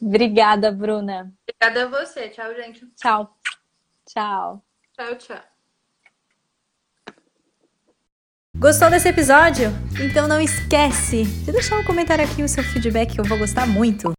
[0.00, 1.32] Obrigada, Bruna.
[1.42, 2.28] Obrigada a você.
[2.28, 2.86] Tchau, gente.
[2.96, 3.36] Tchau.
[4.06, 4.62] Tchau.
[4.96, 5.55] Tchau, tchau.
[8.58, 9.70] Gostou desse episódio?
[10.00, 13.66] Então não esquece de deixar um comentário aqui o seu feedback que eu vou gostar
[13.66, 14.14] muito.